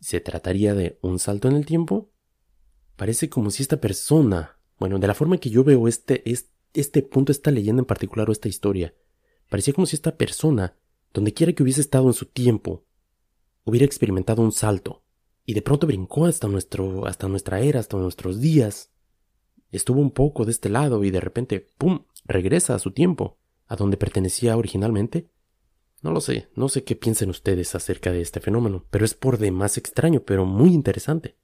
¿se 0.05 0.21
trataría 0.21 0.75
de 0.75 0.99
un 1.01 1.19
salto 1.19 1.49
en 1.49 1.57
el 1.57 1.65
tiempo? 1.65 2.11
Parece 2.95 3.31
como 3.31 3.51
si 3.51 3.63
esta 3.63 3.81
persona, 3.81 4.59
bueno, 4.79 4.99
de 4.99 5.07
la 5.07 5.15
forma 5.15 5.39
que 5.39 5.49
yo 5.49 5.65
veo 5.65 5.89
este, 5.89 6.23
este, 6.75 7.03
punto, 7.03 7.33
esta 7.33 7.51
leyenda 7.51 7.81
en 7.81 7.87
particular 7.87 8.29
o 8.29 8.33
esta 8.33 8.49
historia, 8.49 8.95
parecía 9.49 9.73
como 9.73 9.87
si 9.87 9.97
esta 9.97 10.19
persona, 10.19 10.77
donde 11.15 11.33
quiera 11.33 11.55
que 11.55 11.63
hubiese 11.63 11.81
estado 11.81 12.07
en 12.07 12.13
su 12.13 12.27
tiempo, 12.27 12.85
hubiera 13.65 13.87
experimentado 13.87 14.43
un 14.43 14.53
salto 14.53 15.03
y 15.47 15.55
de 15.55 15.63
pronto 15.63 15.87
brincó 15.87 16.27
hasta 16.27 16.49
nuestro, 16.49 17.07
hasta 17.07 17.27
nuestra 17.27 17.61
era, 17.61 17.81
hasta 17.81 17.97
nuestros 17.97 18.43
días. 18.43 18.91
Estuvo 19.71 20.03
un 20.03 20.11
poco 20.11 20.45
de 20.45 20.51
este 20.51 20.69
lado 20.69 21.03
y 21.05 21.13
de 21.13 21.21
repente, 21.21 21.61
¡pum!, 21.79 22.05
regresa 22.27 22.75
a 22.75 22.79
su 22.79 22.91
tiempo, 22.91 23.39
a 23.69 23.77
donde 23.77 23.97
pertenecía 23.97 24.55
originalmente 24.59 25.31
no 26.05 26.13
lo 26.13 26.21
sé, 26.21 26.49
no 26.55 26.69
sé 26.69 26.85
qué 26.85 26.97
piensen 26.97 27.31
ustedes 27.31 27.75
acerca 27.75 28.13
de 28.13 28.21
este 28.21 28.39
fenómeno, 28.39 28.85
pero 28.91 29.07
es 29.07 29.15
por 29.15 29.39
demás 29.39 29.79
extraño, 29.79 30.21
pero 30.21 30.45
muy 30.45 30.75
interesante. 30.75 31.39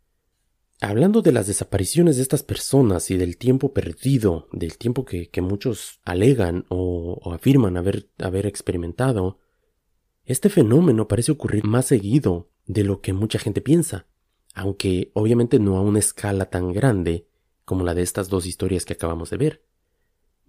Hablando 0.82 1.22
de 1.22 1.32
las 1.32 1.46
desapariciones 1.46 2.16
de 2.16 2.22
estas 2.22 2.42
personas 2.42 3.10
y 3.10 3.16
del 3.16 3.38
tiempo 3.38 3.72
perdido, 3.72 4.48
del 4.52 4.76
tiempo 4.76 5.06
que, 5.06 5.30
muchos 5.40 6.00
alegan 6.04 6.66
o, 6.68 7.32
afirman 7.32 7.78
haber, 7.78 8.10
haber 8.18 8.44
experimentado, 8.44 9.38
este 10.26 10.50
fenómeno 10.50 11.08
parece 11.08 11.32
ocurrir 11.32 11.64
más 11.64 11.86
seguido 11.86 12.50
de 12.66 12.84
lo 12.84 13.00
que 13.00 13.14
mucha 13.14 13.38
gente 13.38 13.62
piensa, 13.62 14.08
aunque 14.52 15.10
obviamente 15.14 15.58
no 15.58 15.78
a 15.78 15.80
una 15.80 16.00
escala 16.00 16.50
tan 16.50 16.74
grande 16.74 17.26
como 17.64 17.82
la 17.82 17.94
de 17.94 18.02
estas 18.02 18.28
dos 18.28 18.44
historias 18.44 18.84
que 18.84 18.92
acabamos 18.92 19.30
de 19.30 19.38
ver. 19.38 19.64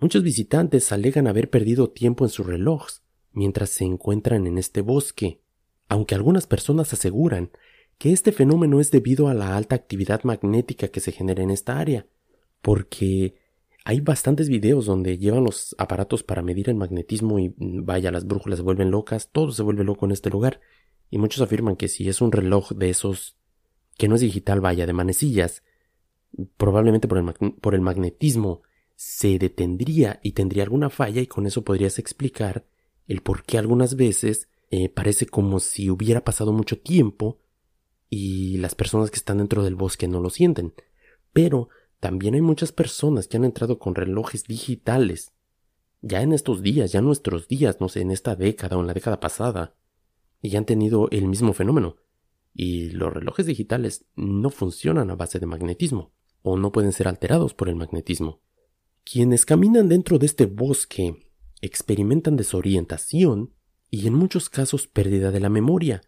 Muchos 0.02 0.21
visitantes 0.21 0.91
alegan 0.91 1.28
haber 1.28 1.50
perdido 1.50 1.91
tiempo 1.91 2.26
en 2.26 2.30
sus 2.30 2.45
relojes, 2.45 3.01
mientras 3.34 3.70
se 3.70 3.86
encuentran 3.86 4.48
en 4.48 4.58
este 4.58 4.82
bosque, 4.82 5.41
aunque 5.88 6.15
algunas 6.15 6.48
personas 6.48 6.94
aseguran 6.94 7.52
que 7.98 8.12
este 8.12 8.32
fenómeno 8.32 8.80
es 8.80 8.91
debido 8.91 9.28
a 9.28 9.34
la 9.34 9.56
alta 9.56 9.76
actividad 9.76 10.24
magnética 10.24 10.88
que 10.88 11.00
se 11.00 11.12
genera 11.12 11.44
en 11.44 11.52
esta 11.52 11.78
área, 11.80 12.08
porque 12.62 13.36
hay 13.84 14.00
bastantes 14.00 14.50
videos 14.50 14.86
donde 14.86 15.17
llevan 15.17 15.44
los 15.44 15.76
aparatos 15.78 16.24
para 16.24 16.41
medir 16.41 16.70
el 16.70 16.76
magnetismo 16.76 17.39
y 17.39 17.50
mm, 17.50 17.86
vaya, 17.86 18.12
las 18.12 18.26
brújulas 18.26 18.58
se 18.58 18.63
vuelven 18.63 18.91
locas, 18.91 19.30
todo 19.32 19.52
se 19.52 19.63
vuelve 19.63 19.84
loco 19.84 20.06
en 20.06 20.12
este 20.12 20.30
lugar, 20.30 20.62
y 21.10 21.17
muchos 21.17 21.41
afirman 21.41 21.76
que 21.76 21.88
si 21.88 22.08
es 22.08 22.22
un 22.22 22.32
reloj 22.32 22.72
de 22.72 22.89
esos 22.89 23.38
que 23.98 24.08
no 24.08 24.15
es 24.15 24.22
digital, 24.22 24.62
vaya, 24.62 24.86
de 24.86 24.94
manecillas, 24.94 25.63
probablemente 26.58 27.08
por 27.08 27.17
el, 27.17 27.54
por 27.54 27.76
el 27.76 27.82
magnetismo 27.82 28.62
se 28.96 29.39
detendría 29.39 30.20
y 30.24 30.32
tendría 30.32 30.63
alguna 30.63 30.89
falla 30.89 31.22
y 31.22 31.28
con 31.28 31.46
eso 31.46 31.63
podrías 31.63 32.00
explicar 32.00 32.65
el 33.12 33.21
por 33.21 33.43
qué 33.43 33.58
algunas 33.58 33.97
veces 33.97 34.47
eh, 34.69 34.88
parece 34.88 35.26
como 35.26 35.60
si 35.60 35.89
hubiera 35.89 36.24
pasado 36.24 36.54
mucho 36.54 36.80
tiempo 36.80 37.41
y 38.10 38.58
las 38.58 38.74
personas 38.74 39.12
que 39.12 39.17
están 39.17 39.39
dentro 39.39 39.63
del 39.63 39.76
bosque 39.76 40.08
no 40.08 40.21
lo 40.21 40.30
sienten. 40.30 40.74
Pero 41.34 41.67
también 42.00 42.36
hay 42.36 42.41
muchas 42.41 42.71
personas 42.71 43.28
que 43.28 43.36
han 43.36 43.43
entrado 43.43 43.80
con 43.80 43.95
relojes 43.95 44.45
digitales. 44.45 45.34
Ya 46.02 46.21
en 46.21 46.32
estos 46.32 46.62
días, 46.62 46.93
ya 46.93 47.00
en 47.00 47.06
nuestros 47.06 47.50
días, 47.50 47.82
no 47.82 47.89
sé, 47.89 48.00
en 48.00 48.12
esta 48.12 48.38
década 48.38 48.78
o 48.78 48.80
en 48.80 48.88
la 48.88 48.93
década 48.93 49.19
pasada, 49.19 49.76
y 50.41 50.56
han 50.56 50.65
tenido 50.65 51.10
el 51.12 51.28
mismo 51.28 51.52
fenómeno. 51.52 51.97
Y 52.54 52.91
los 52.91 53.13
relojes 53.13 53.45
digitales 53.45 54.06
no 54.15 54.50
funcionan 54.50 55.12
a 55.12 55.15
base 55.15 55.39
de 55.39 55.47
magnetismo, 55.47 56.13
o 56.43 56.58
no 56.58 56.71
pueden 56.71 56.93
ser 56.93 57.10
alterados 57.10 57.54
por 57.54 57.67
el 57.67 57.76
magnetismo. 57.76 58.39
Quienes 59.04 59.45
caminan 59.45 59.89
dentro 59.89 60.17
de 60.17 60.28
este 60.28 60.45
bosque 60.45 61.31
experimentan 61.62 62.36
desorientación 62.36 63.54
y 63.89 64.08
en 64.08 64.13
muchos 64.13 64.50
casos 64.50 64.88
pérdida 64.88 65.32
de 65.32 65.39
la 65.39 65.50
memoria, 65.50 66.02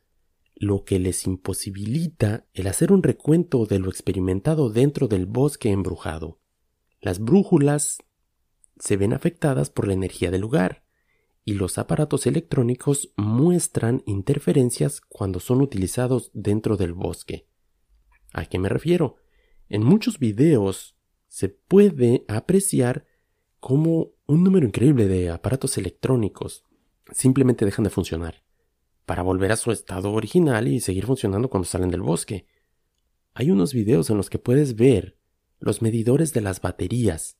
lo 0.55 0.83
que 0.83 0.99
les 0.99 1.25
imposibilita 1.25 2.47
el 2.53 2.67
hacer 2.67 2.91
un 2.91 3.03
recuento 3.03 3.65
de 3.65 3.79
lo 3.79 3.89
experimentado 3.89 4.69
dentro 4.69 5.07
del 5.07 5.25
bosque 5.25 5.69
embrujado. 5.69 6.39
Las 7.01 7.19
brújulas 7.19 7.97
se 8.79 8.97
ven 8.97 9.13
afectadas 9.13 9.69
por 9.69 9.87
la 9.87 9.93
energía 9.93 10.31
del 10.31 10.41
lugar, 10.41 10.83
y 11.45 11.53
los 11.53 11.77
aparatos 11.77 12.25
electrónicos 12.25 13.13
muestran 13.17 14.01
interferencias 14.05 15.01
cuando 15.01 15.41
son 15.41 15.61
utilizados 15.61 16.31
dentro 16.33 16.77
del 16.77 16.93
bosque. 16.93 17.49
¿A 18.31 18.45
qué 18.45 18.59
me 18.59 18.69
refiero? 18.69 19.17
En 19.67 19.83
muchos 19.83 20.19
videos 20.19 20.95
se 21.27 21.49
puede 21.49 22.23
apreciar 22.27 23.05
cómo 23.59 24.12
un 24.25 24.43
número 24.43 24.65
increíble 24.65 25.07
de 25.07 25.29
aparatos 25.29 25.77
electrónicos 25.77 26.63
simplemente 27.11 27.65
dejan 27.65 27.83
de 27.83 27.89
funcionar. 27.89 28.43
para 29.05 29.21
volver 29.21 29.51
a 29.51 29.57
su 29.57 29.73
estado 29.73 30.13
original 30.13 30.65
y 30.69 30.79
seguir 30.79 31.05
funcionando 31.05 31.49
cuando 31.49 31.67
salen 31.67 31.89
del 31.89 32.01
bosque. 32.01 32.47
Hay 33.33 33.51
unos 33.51 33.73
videos 33.73 34.09
en 34.09 34.15
los 34.15 34.29
que 34.29 34.39
puedes 34.39 34.77
ver 34.77 35.17
los 35.59 35.81
medidores 35.81 36.31
de 36.31 36.39
las 36.39 36.61
baterías 36.61 37.37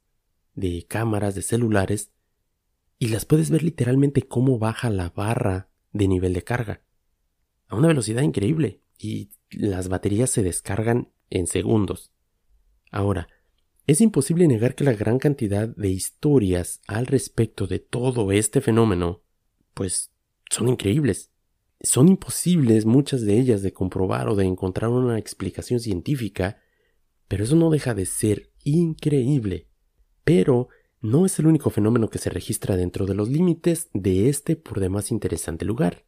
de 0.56 0.86
cámaras 0.86 1.36
de 1.36 1.42
celulares 1.42 2.12
y 3.00 3.08
las 3.08 3.24
puedes 3.24 3.50
ver 3.50 3.64
literalmente 3.64 4.24
cómo 4.24 4.60
baja 4.60 4.90
la 4.90 5.10
barra 5.12 5.70
de 5.94 6.10
nivel 6.10 6.34
de 6.34 6.44
carga 6.44 6.84
a 7.74 7.76
una 7.76 7.88
velocidad 7.88 8.22
increíble 8.22 8.82
y 9.00 9.32
las 9.50 9.90
baterías 9.90 10.30
se 10.30 10.44
descargan 10.44 11.12
en 11.30 11.48
segundos. 11.48 12.12
Ahora, 12.92 13.28
es 13.86 14.00
imposible 14.00 14.48
negar 14.48 14.76
que 14.76 14.84
la 14.84 14.94
gran 14.94 15.20
cantidad 15.20 15.68
de 15.68 15.90
historias 15.90 16.82
al 16.88 17.06
respecto 17.06 17.68
de 17.68 17.80
todo 17.80 18.32
este 18.32 18.62
fenómeno, 18.62 19.22
pues 19.74 20.12
son 20.50 20.70
increíbles. 20.70 21.32
Son 21.82 22.08
imposibles 22.08 22.86
muchas 22.86 23.22
de 23.22 23.38
ellas 23.38 23.62
de 23.62 23.74
comprobar 23.74 24.30
o 24.30 24.36
de 24.36 24.46
encontrar 24.46 24.90
una 24.90 25.20
explicación 25.20 25.82
científica, 25.82 26.62
pero 27.28 27.44
eso 27.44 27.58
no 27.58 27.70
deja 27.70 27.94
de 27.94 28.06
ser 28.06 28.52
increíble. 28.64 29.68
Pero 30.24 30.70
no 31.02 31.26
es 31.26 31.38
el 31.40 31.48
único 31.48 31.70
fenómeno 31.70 32.10
que 32.10 32.20
se 32.20 32.30
registra 32.30 32.78
dentro 32.78 33.06
de 33.06 33.16
los 33.16 33.28
límites 33.28 33.90
de 33.94 34.30
este 34.30 34.56
por 34.56 34.80
demás 34.80 35.12
interesante 35.12 35.66
lugar. 35.66 36.06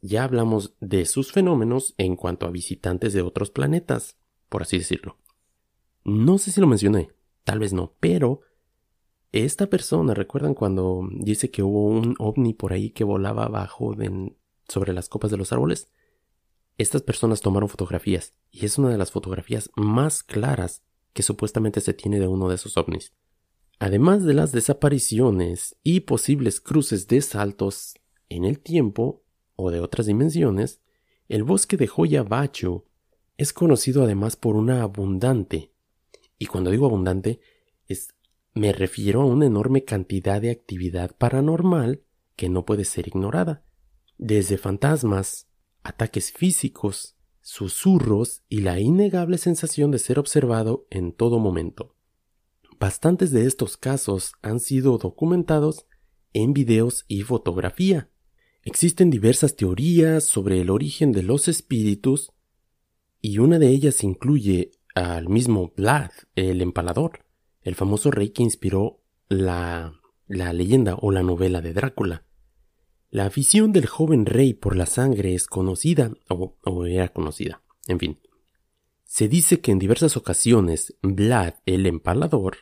Ya 0.00 0.24
hablamos 0.24 0.74
de 0.80 1.06
sus 1.06 1.30
fenómenos 1.30 1.94
en 1.96 2.16
cuanto 2.16 2.46
a 2.46 2.50
visitantes 2.50 3.12
de 3.12 3.22
otros 3.22 3.52
planetas, 3.52 4.16
por 4.48 4.62
así 4.62 4.78
decirlo. 4.78 5.18
No 6.04 6.38
sé 6.38 6.50
si 6.52 6.60
lo 6.60 6.66
mencioné, 6.66 7.10
tal 7.44 7.58
vez 7.58 7.72
no, 7.72 7.94
pero 8.00 8.40
esta 9.32 9.68
persona, 9.68 10.14
¿recuerdan 10.14 10.54
cuando 10.54 11.06
dice 11.12 11.50
que 11.50 11.62
hubo 11.62 11.86
un 11.86 12.14
ovni 12.18 12.54
por 12.54 12.72
ahí 12.72 12.90
que 12.90 13.04
volaba 13.04 13.44
abajo 13.44 13.94
sobre 14.68 14.92
las 14.94 15.08
copas 15.08 15.30
de 15.30 15.36
los 15.36 15.52
árboles? 15.52 15.88
Estas 16.78 17.02
personas 17.02 17.40
tomaron 17.40 17.68
fotografías 17.68 18.34
y 18.50 18.64
es 18.64 18.78
una 18.78 18.88
de 18.88 18.98
las 18.98 19.10
fotografías 19.10 19.70
más 19.76 20.22
claras 20.22 20.82
que 21.12 21.22
supuestamente 21.22 21.80
se 21.80 21.92
tiene 21.92 22.20
de 22.20 22.28
uno 22.28 22.48
de 22.48 22.54
esos 22.54 22.76
ovnis. 22.76 23.12
Además 23.80 24.24
de 24.24 24.34
las 24.34 24.52
desapariciones 24.52 25.76
y 25.82 26.00
posibles 26.00 26.60
cruces 26.60 27.06
de 27.06 27.20
saltos 27.20 27.94
en 28.28 28.44
el 28.44 28.60
tiempo 28.60 29.24
o 29.56 29.70
de 29.70 29.80
otras 29.80 30.06
dimensiones, 30.06 30.80
el 31.28 31.44
bosque 31.44 31.76
de 31.76 31.86
Joya 31.86 32.22
Bacho 32.22 32.86
es 33.36 33.52
conocido 33.52 34.04
además 34.04 34.36
por 34.36 34.56
una 34.56 34.82
abundante 34.82 35.72
y 36.38 36.46
cuando 36.46 36.70
digo 36.70 36.86
abundante, 36.86 37.40
me 38.54 38.72
refiero 38.72 39.22
a 39.22 39.24
una 39.24 39.46
enorme 39.46 39.84
cantidad 39.84 40.40
de 40.40 40.50
actividad 40.50 41.16
paranormal 41.16 42.02
que 42.34 42.48
no 42.48 42.64
puede 42.64 42.84
ser 42.84 43.06
ignorada. 43.06 43.62
Desde 44.16 44.58
fantasmas, 44.58 45.48
ataques 45.84 46.32
físicos, 46.32 47.16
susurros 47.40 48.42
y 48.48 48.60
la 48.60 48.80
innegable 48.80 49.38
sensación 49.38 49.90
de 49.90 49.98
ser 49.98 50.18
observado 50.18 50.86
en 50.90 51.12
todo 51.12 51.38
momento. 51.38 51.94
Bastantes 52.80 53.30
de 53.30 53.46
estos 53.46 53.76
casos 53.76 54.32
han 54.42 54.60
sido 54.60 54.98
documentados 54.98 55.86
en 56.32 56.52
videos 56.52 57.04
y 57.08 57.22
fotografía. 57.22 58.10
Existen 58.62 59.08
diversas 59.08 59.56
teorías 59.56 60.24
sobre 60.24 60.60
el 60.60 60.70
origen 60.70 61.12
de 61.12 61.22
los 61.22 61.48
espíritus 61.48 62.32
y 63.20 63.38
una 63.38 63.58
de 63.58 63.68
ellas 63.68 64.04
incluye 64.04 64.72
al 64.98 65.28
mismo 65.28 65.72
Vlad, 65.76 66.10
el 66.34 66.60
empalador, 66.60 67.24
el 67.62 67.74
famoso 67.74 68.10
rey 68.10 68.30
que 68.30 68.42
inspiró 68.42 69.00
la, 69.28 69.94
la 70.26 70.52
leyenda 70.52 70.96
o 71.00 71.12
la 71.12 71.22
novela 71.22 71.60
de 71.60 71.72
Drácula. 71.72 72.24
La 73.10 73.26
afición 73.26 73.72
del 73.72 73.86
joven 73.86 74.26
rey 74.26 74.54
por 74.54 74.76
la 74.76 74.86
sangre 74.86 75.34
es 75.34 75.46
conocida, 75.46 76.12
o, 76.28 76.56
o 76.62 76.84
era 76.84 77.08
conocida, 77.08 77.62
en 77.86 77.98
fin. 77.98 78.20
Se 79.04 79.28
dice 79.28 79.60
que 79.60 79.70
en 79.70 79.78
diversas 79.78 80.16
ocasiones 80.16 80.94
Vlad 81.00 81.54
el 81.64 81.86
empalador 81.86 82.58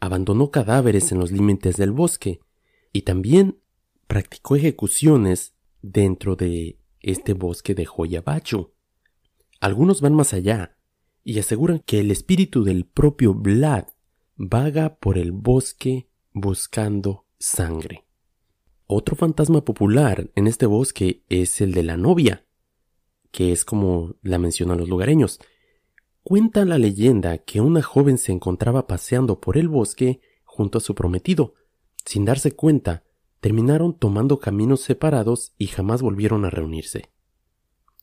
abandonó 0.00 0.50
cadáveres 0.50 1.12
en 1.12 1.18
los 1.18 1.32
límites 1.32 1.76
del 1.76 1.92
bosque 1.92 2.40
y 2.92 3.02
también 3.02 3.58
practicó 4.06 4.56
ejecuciones 4.56 5.54
dentro 5.82 6.36
de 6.36 6.78
este 7.00 7.34
bosque 7.34 7.74
de 7.74 7.84
Joyabacho. 7.84 8.72
Algunos 9.60 10.00
van 10.00 10.14
más 10.14 10.32
allá 10.32 10.77
y 11.28 11.38
aseguran 11.38 11.80
que 11.80 12.00
el 12.00 12.10
espíritu 12.10 12.64
del 12.64 12.86
propio 12.86 13.34
Vlad 13.34 13.88
vaga 14.36 14.96
por 14.96 15.18
el 15.18 15.30
bosque 15.30 16.08
buscando 16.32 17.26
sangre. 17.38 18.06
Otro 18.86 19.14
fantasma 19.14 19.62
popular 19.62 20.30
en 20.36 20.46
este 20.46 20.64
bosque 20.64 21.24
es 21.28 21.60
el 21.60 21.74
de 21.74 21.82
la 21.82 21.98
novia, 21.98 22.46
que 23.30 23.52
es 23.52 23.66
como 23.66 24.14
la 24.22 24.38
mencionan 24.38 24.78
los 24.78 24.88
lugareños. 24.88 25.38
Cuenta 26.22 26.64
la 26.64 26.78
leyenda 26.78 27.36
que 27.36 27.60
una 27.60 27.82
joven 27.82 28.16
se 28.16 28.32
encontraba 28.32 28.86
paseando 28.86 29.38
por 29.38 29.58
el 29.58 29.68
bosque 29.68 30.22
junto 30.44 30.78
a 30.78 30.80
su 30.80 30.94
prometido. 30.94 31.52
Sin 32.06 32.24
darse 32.24 32.52
cuenta, 32.52 33.04
terminaron 33.40 33.98
tomando 33.98 34.38
caminos 34.38 34.80
separados 34.80 35.52
y 35.58 35.66
jamás 35.66 36.00
volvieron 36.00 36.46
a 36.46 36.50
reunirse. 36.50 37.10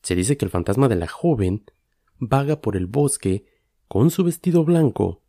Se 0.02 0.14
dice 0.14 0.36
que 0.36 0.44
el 0.44 0.52
fantasma 0.52 0.86
de 0.86 0.94
la 0.94 1.08
joven 1.08 1.64
vaga 2.18 2.60
por 2.60 2.76
el 2.76 2.86
bosque 2.86 3.46
con 3.88 4.10
su 4.10 4.24
vestido 4.24 4.64
blanco, 4.64 5.22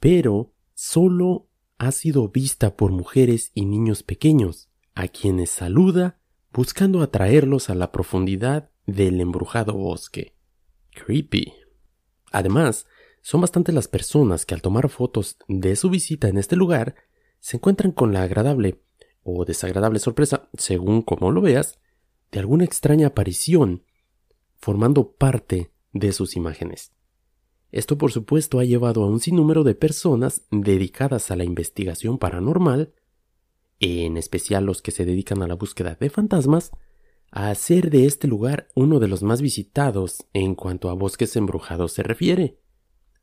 pero 0.00 0.54
solo 0.74 1.48
ha 1.78 1.92
sido 1.92 2.28
vista 2.28 2.76
por 2.76 2.90
mujeres 2.90 3.52
y 3.54 3.64
niños 3.64 4.02
pequeños, 4.02 4.68
a 4.94 5.08
quienes 5.08 5.50
saluda 5.50 6.18
buscando 6.52 7.02
atraerlos 7.02 7.70
a 7.70 7.74
la 7.74 7.92
profundidad 7.92 8.70
del 8.86 9.20
embrujado 9.20 9.74
bosque. 9.74 10.34
Creepy. 10.90 11.52
Además, 12.32 12.86
son 13.20 13.40
bastante 13.40 13.72
las 13.72 13.88
personas 13.88 14.44
que 14.44 14.54
al 14.54 14.62
tomar 14.62 14.88
fotos 14.88 15.36
de 15.46 15.76
su 15.76 15.90
visita 15.90 16.28
en 16.28 16.38
este 16.38 16.56
lugar 16.56 16.96
se 17.40 17.58
encuentran 17.58 17.92
con 17.92 18.12
la 18.12 18.22
agradable 18.22 18.82
o 19.22 19.44
desagradable 19.44 19.98
sorpresa, 19.98 20.48
según 20.54 21.02
como 21.02 21.30
lo 21.30 21.40
veas, 21.40 21.78
de 22.32 22.40
alguna 22.40 22.64
extraña 22.64 23.08
aparición, 23.08 23.84
formando 24.56 25.12
parte 25.12 25.70
de 25.92 26.12
sus 26.12 26.36
imágenes. 26.36 26.92
Esto 27.70 27.98
por 27.98 28.12
supuesto 28.12 28.58
ha 28.58 28.64
llevado 28.64 29.02
a 29.02 29.06
un 29.06 29.20
sinnúmero 29.20 29.62
de 29.62 29.74
personas 29.74 30.42
dedicadas 30.50 31.30
a 31.30 31.36
la 31.36 31.44
investigación 31.44 32.18
paranormal, 32.18 32.94
en 33.80 34.16
especial 34.16 34.64
los 34.64 34.82
que 34.82 34.90
se 34.90 35.04
dedican 35.04 35.42
a 35.42 35.46
la 35.46 35.54
búsqueda 35.54 35.96
de 35.98 36.10
fantasmas, 36.10 36.70
a 37.30 37.50
hacer 37.50 37.90
de 37.90 38.06
este 38.06 38.26
lugar 38.26 38.68
uno 38.74 39.00
de 39.00 39.08
los 39.08 39.22
más 39.22 39.42
visitados 39.42 40.26
en 40.32 40.54
cuanto 40.54 40.88
a 40.88 40.94
bosques 40.94 41.36
embrujados 41.36 41.92
se 41.92 42.02
refiere. 42.02 42.58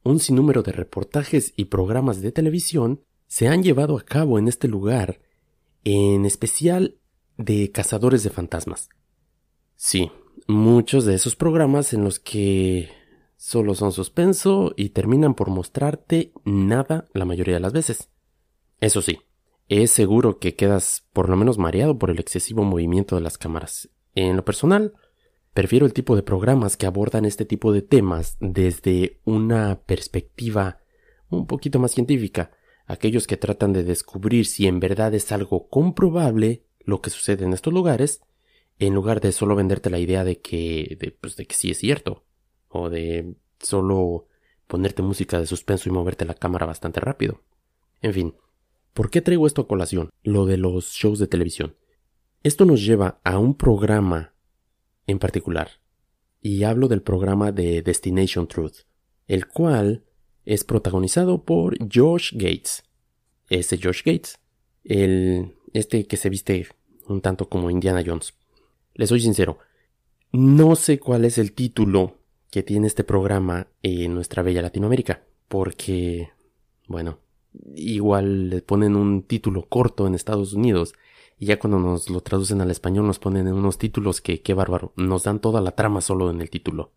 Un 0.04 0.20
sinnúmero 0.20 0.62
de 0.62 0.72
reportajes 0.72 1.54
y 1.56 1.66
programas 1.66 2.22
de 2.22 2.32
televisión 2.32 3.02
se 3.28 3.48
han 3.48 3.64
llevado 3.64 3.98
a 3.98 4.04
cabo 4.04 4.38
en 4.38 4.48
este 4.48 4.68
lugar, 4.68 5.20
en 5.84 6.26
especial 6.26 7.00
de 7.38 7.72
cazadores 7.72 8.24
de 8.24 8.30
fantasmas. 8.30 8.90
Sí, 9.76 10.12
muchos 10.48 11.06
de 11.06 11.16
esos 11.16 11.36
programas 11.36 11.94
en 11.94 12.04
los 12.04 12.20
que 12.20 12.90
solo 13.38 13.76
son 13.76 13.92
suspenso 13.92 14.74
y 14.76 14.90
terminan 14.90 15.36
por 15.36 15.50
mostrarte 15.50 16.32
nada 16.44 17.08
la 17.14 17.26
mayoría 17.26 17.56
de 17.56 17.60
las 17.60 17.74
veces. 17.74 18.10
Eso 18.80 19.02
sí, 19.02 19.20
es 19.68 19.92
seguro 19.92 20.40
que 20.40 20.56
quedas 20.56 21.08
por 21.14 21.30
lo 21.30 21.36
menos 21.36 21.58
mareado 21.58 21.98
por 21.98 22.10
el 22.10 22.20
excesivo 22.20 22.64
movimiento 22.64 23.16
de 23.16 23.22
las 23.22 23.38
cámaras. 23.38 23.90
En 24.14 24.36
lo 24.36 24.46
personal, 24.46 24.94
prefiero 25.54 25.86
el 25.86 25.94
tipo 25.94 26.16
de 26.16 26.24
programas 26.24 26.78
que 26.78 26.86
abordan 26.86 27.26
este 27.26 27.46
tipo 27.46 27.72
de 27.72 27.82
temas 27.82 28.38
desde 28.40 29.20
una 29.26 29.82
perspectiva 29.86 30.80
un 31.30 31.48
poquito 31.48 31.80
más 31.80 31.92
científica, 31.92 32.52
aquellos 32.86 33.28
que 33.28 33.38
tratan 33.38 33.74
de 33.74 33.84
descubrir 33.84 34.46
si 34.46 34.68
en 34.68 34.80
verdad 34.80 35.14
es 35.14 35.32
algo 35.32 35.68
comprobable 35.70 36.64
lo 36.80 37.02
que 37.02 37.10
sucede 37.10 37.46
en 37.46 37.54
estos 37.54 37.74
lugares, 37.74 38.22
en 38.80 38.94
lugar 38.94 39.22
de 39.22 39.32
solo 39.32 39.56
venderte 39.56 39.90
la 39.90 40.00
idea 40.00 40.24
de 40.24 40.42
que, 40.42 40.98
de, 41.00 41.12
pues, 41.12 41.36
de 41.36 41.46
que 41.46 41.56
sí 41.56 41.72
es 41.72 41.78
cierto, 41.78 42.26
o 42.68 42.90
de 42.90 43.36
solo 43.60 44.28
ponerte 44.68 45.02
música 45.02 45.40
de 45.40 45.46
suspenso 45.46 45.90
y 45.90 45.92
moverte 45.92 46.26
la 46.26 46.34
cámara 46.34 46.66
bastante 46.66 47.00
rápido. 47.00 47.42
En 48.02 48.14
fin, 48.14 48.36
¿por 48.94 49.10
qué 49.10 49.22
traigo 49.22 49.48
esto 49.48 49.62
a 49.62 49.68
colación? 49.68 50.10
Lo 50.24 50.46
de 50.46 50.58
los 50.58 50.92
shows 50.92 51.20
de 51.20 51.28
televisión. 51.28 51.76
Esto 52.44 52.66
nos 52.66 52.86
lleva 52.86 53.20
a 53.24 53.40
un 53.40 53.56
programa 53.56 54.34
en 55.08 55.20
particular, 55.20 55.70
y 56.42 56.64
hablo 56.64 56.88
del 56.88 57.02
programa 57.02 57.52
de 57.52 57.82
Destination 57.82 58.48
Truth, 58.48 58.86
el 59.28 59.48
cual 59.48 60.04
es 60.46 60.64
protagonizado 60.64 61.44
por 61.44 61.76
Josh 61.92 62.34
Gates. 62.34 62.84
Ese 63.50 63.80
Josh 63.82 64.04
Gates, 64.04 64.40
el 64.84 65.56
este 65.74 66.06
que 66.06 66.18
se 66.18 66.30
viste 66.30 66.68
un 67.08 67.22
tanto 67.22 67.50
como 67.50 67.70
Indiana 67.70 68.04
Jones. 68.06 68.34
Les 68.96 69.10
soy 69.10 69.20
sincero, 69.20 69.60
no 70.32 70.78
sé 70.78 71.00
cuál 71.00 71.26
es 71.26 71.38
el 71.38 71.52
título 71.52 72.16
que 72.50 72.64
tiene 72.64 72.88
este 72.88 73.04
programa 73.04 73.68
en 73.84 74.14
nuestra 74.16 74.42
bella 74.42 74.62
Latinoamérica, 74.62 75.22
porque, 75.50 76.30
bueno, 76.88 77.20
igual 77.76 78.50
le 78.50 78.62
ponen 78.62 78.96
un 78.96 79.24
título 79.24 79.68
corto 79.68 80.08
en 80.08 80.16
Estados 80.16 80.54
Unidos 80.54 80.94
y 81.38 81.48
ya 81.48 81.60
cuando 81.60 81.80
nos 81.80 82.10
lo 82.10 82.22
traducen 82.22 82.62
al 82.62 82.72
español 82.72 83.06
nos 83.06 83.20
ponen 83.20 83.48
en 83.50 83.54
unos 83.54 83.78
títulos 83.78 84.22
que 84.22 84.42
qué 84.42 84.54
bárbaro, 84.54 84.94
nos 84.96 85.24
dan 85.24 85.42
toda 85.42 85.60
la 85.60 85.72
trama 85.72 86.00
solo 86.00 86.30
en 86.30 86.40
el 86.40 86.50
título. 86.50 86.94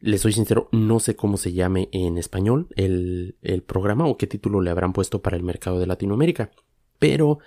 Les 0.00 0.20
soy 0.20 0.34
sincero, 0.34 0.68
no 0.70 1.00
sé 1.00 1.16
cómo 1.16 1.38
se 1.38 1.54
llame 1.54 1.88
en 1.92 2.18
español 2.18 2.68
el, 2.76 3.36
el 3.40 3.62
programa 3.62 4.06
o 4.06 4.18
qué 4.18 4.26
título 4.26 4.60
le 4.60 4.70
habrán 4.70 4.92
puesto 4.92 5.22
para 5.22 5.38
el 5.38 5.42
mercado 5.44 5.80
de 5.80 5.86
Latinoamérica, 5.86 6.50
pero 6.98 7.38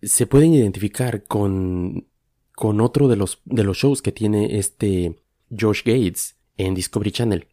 se 0.00 0.28
pueden 0.28 0.54
identificar 0.54 1.24
con, 1.24 2.06
con 2.54 2.80
otro 2.80 3.08
de 3.08 3.16
los, 3.16 3.40
de 3.44 3.64
los 3.64 3.78
shows 3.78 4.02
que 4.02 4.12
tiene 4.12 4.58
este 4.58 5.22
Josh 5.50 5.82
Gates 5.84 6.36
en 6.56 6.74
Discovery 6.74 7.12
Channel. 7.12 7.48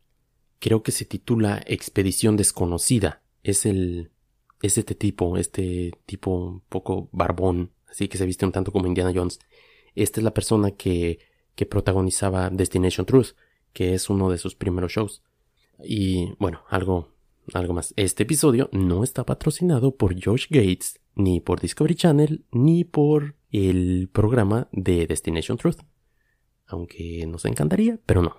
Creo 0.59 0.83
que 0.83 0.91
se 0.91 1.05
titula 1.05 1.63
Expedición 1.65 2.38
Desconocida. 2.38 3.21
Es 3.43 3.65
el, 3.65 4.12
es 4.62 4.77
este 4.77 4.95
tipo, 4.95 5.38
este 5.38 5.91
tipo 6.05 6.35
un 6.35 6.62
poco 6.62 7.09
barbón, 7.12 7.71
así 7.89 8.07
que 8.07 8.17
se 8.17 8.25
viste 8.25 8.45
un 8.45 8.51
tanto 8.51 8.71
como 8.71 8.88
Indiana 8.88 9.13
Jones. 9.13 9.39
Esta 9.95 10.19
es 10.19 10.23
la 10.23 10.33
persona 10.33 10.71
que, 10.71 11.19
que 11.55 11.65
protagonizaba 11.65 12.49
Destination 12.49 13.05
Truth, 13.05 13.35
que 13.73 13.93
es 13.93 14.09
uno 14.09 14.29
de 14.29 14.38
sus 14.38 14.55
primeros 14.55 14.91
shows. 14.91 15.23
Y 15.83 16.33
bueno, 16.39 16.63
algo, 16.69 17.13
algo 17.53 17.73
más. 17.73 17.93
Este 17.95 18.23
episodio 18.23 18.69
no 18.71 19.03
está 19.03 19.25
patrocinado 19.25 19.95
por 19.95 20.13
Josh 20.21 20.47
Gates, 20.49 20.99
ni 21.15 21.39
por 21.39 21.59
Discovery 21.59 21.95
Channel, 21.95 22.45
ni 22.51 22.83
por 22.83 23.35
el 23.51 24.09
programa 24.12 24.67
de 24.71 25.07
Destination 25.07 25.57
Truth. 25.57 25.79
Aunque 26.67 27.25
nos 27.27 27.45
encantaría, 27.45 27.99
pero 28.05 28.21
no. 28.21 28.35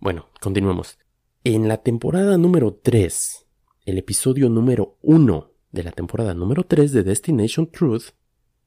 Bueno, 0.00 0.28
continuemos. 0.40 0.98
En 1.44 1.68
la 1.68 1.78
temporada 1.78 2.38
número 2.38 2.74
3, 2.74 3.46
el 3.84 3.98
episodio 3.98 4.48
número 4.48 4.98
1 5.02 5.52
de 5.72 5.82
la 5.82 5.92
temporada 5.92 6.34
número 6.34 6.64
3 6.64 6.92
de 6.92 7.02
Destination 7.02 7.70
Truth, 7.70 8.10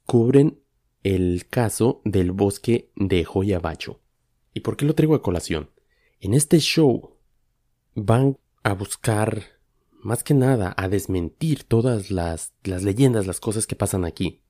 cubren 0.06 0.62
el 1.04 1.48
caso 1.50 2.02
del 2.06 2.32
bosque 2.32 2.92
de 2.96 3.24
Joyabacho. 3.24 4.02
¿Y 4.54 4.60
por 4.60 4.78
qué 4.78 4.86
lo 4.86 4.96
traigo 4.96 5.16
a 5.16 5.22
colación? 5.22 5.70
En 6.20 6.34
este 6.34 6.60
show 6.60 7.18
van 7.96 8.38
a 8.64 8.74
buscar, 8.74 9.44
más 9.92 10.24
que 10.24 10.34
nada, 10.34 10.74
a 10.78 10.90
desmentir 10.90 11.64
todas 11.64 12.12
las, 12.12 12.54
las 12.64 12.84
leyendas, 12.84 13.28
las 13.28 13.40
cosas 13.40 13.68
que 13.68 13.76
pasan 13.76 14.06
aquí. 14.06 14.42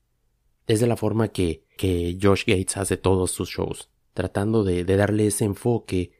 Es 0.66 0.80
de 0.80 0.88
la 0.88 0.98
forma 0.98 1.30
que, 1.30 1.66
que 1.78 2.18
Josh 2.22 2.44
Gates 2.46 2.78
hace 2.78 2.98
todos 2.98 3.32
sus 3.32 3.50
shows, 3.50 3.90
tratando 4.14 4.64
de, 4.64 4.84
darle 4.84 5.28
ese 5.28 5.46
enfoque, 5.46 6.12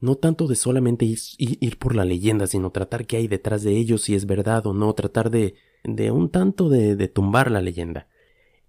no 0.00 0.16
tanto 0.16 0.46
de 0.46 0.56
solamente 0.56 1.06
ir, 1.38 1.78
por 1.78 1.96
la 1.96 2.04
leyenda, 2.04 2.46
sino 2.46 2.70
tratar 2.70 3.06
qué 3.06 3.16
hay 3.16 3.28
detrás 3.28 3.62
de 3.62 3.76
ellos, 3.76 4.02
si 4.02 4.14
es 4.14 4.26
verdad 4.26 4.66
o 4.66 4.74
no, 4.74 4.92
tratar 4.94 5.30
de, 5.30 5.54
de 5.82 6.10
un 6.10 6.30
tanto 6.30 6.68
de, 6.68 6.96
de 6.96 7.08
tumbar 7.08 7.50
la 7.50 7.62
leyenda. 7.62 8.08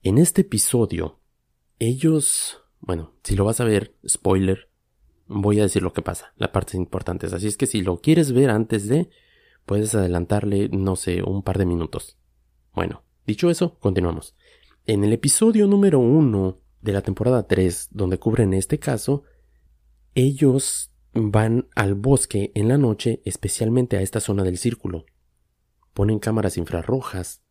En 0.01 0.17
este 0.17 0.41
episodio, 0.41 1.19
ellos, 1.79 2.63
bueno, 2.79 3.13
si 3.23 3.35
lo 3.35 3.45
vas 3.45 3.59
a 3.59 3.65
ver, 3.65 3.95
spoiler, 4.07 4.66
voy 5.27 5.59
a 5.59 5.63
decir 5.63 5.81
lo 5.81 5.93
que 5.93 6.01
pasa, 6.01 6.33
la 6.37 6.51
parte 6.51 6.77
importante. 6.77 7.27
Así 7.27 7.47
es 7.47 7.57
que 7.57 7.67
si 7.67 7.81
lo 7.81 8.01
quieres 8.01 8.31
ver 8.31 8.49
antes 8.49 8.87
de, 8.87 9.09
puedes 9.65 9.93
adelantarle, 9.95 10.69
no 10.69 10.95
sé, 10.95 11.21
un 11.23 11.43
par 11.43 11.57
de 11.57 11.65
minutos. 11.65 12.17
Bueno, 12.73 13.03
dicho 13.25 13.49
eso, 13.49 13.77
continuamos. 13.79 14.35
En 14.85 15.03
el 15.03 15.13
episodio 15.13 15.67
número 15.67 15.99
uno 15.99 16.57
de 16.81 16.93
la 16.93 17.01
temporada 17.01 17.47
3, 17.47 17.89
donde 17.91 18.19
cubren 18.19 18.53
este 18.53 18.79
caso, 18.79 19.23
ellos 20.15 20.91
van 21.13 21.67
al 21.75 21.95
bosque 21.95 22.51
en 22.55 22.67
la 22.67 22.77
noche, 22.77 23.21
especialmente 23.25 23.97
a 23.97 24.01
esta 24.01 24.19
zona 24.19 24.43
del 24.43 24.57
círculo. 24.57 25.05
Ponen 25.93 26.19
cámaras 26.19 26.57
infrarrojas 26.57 27.41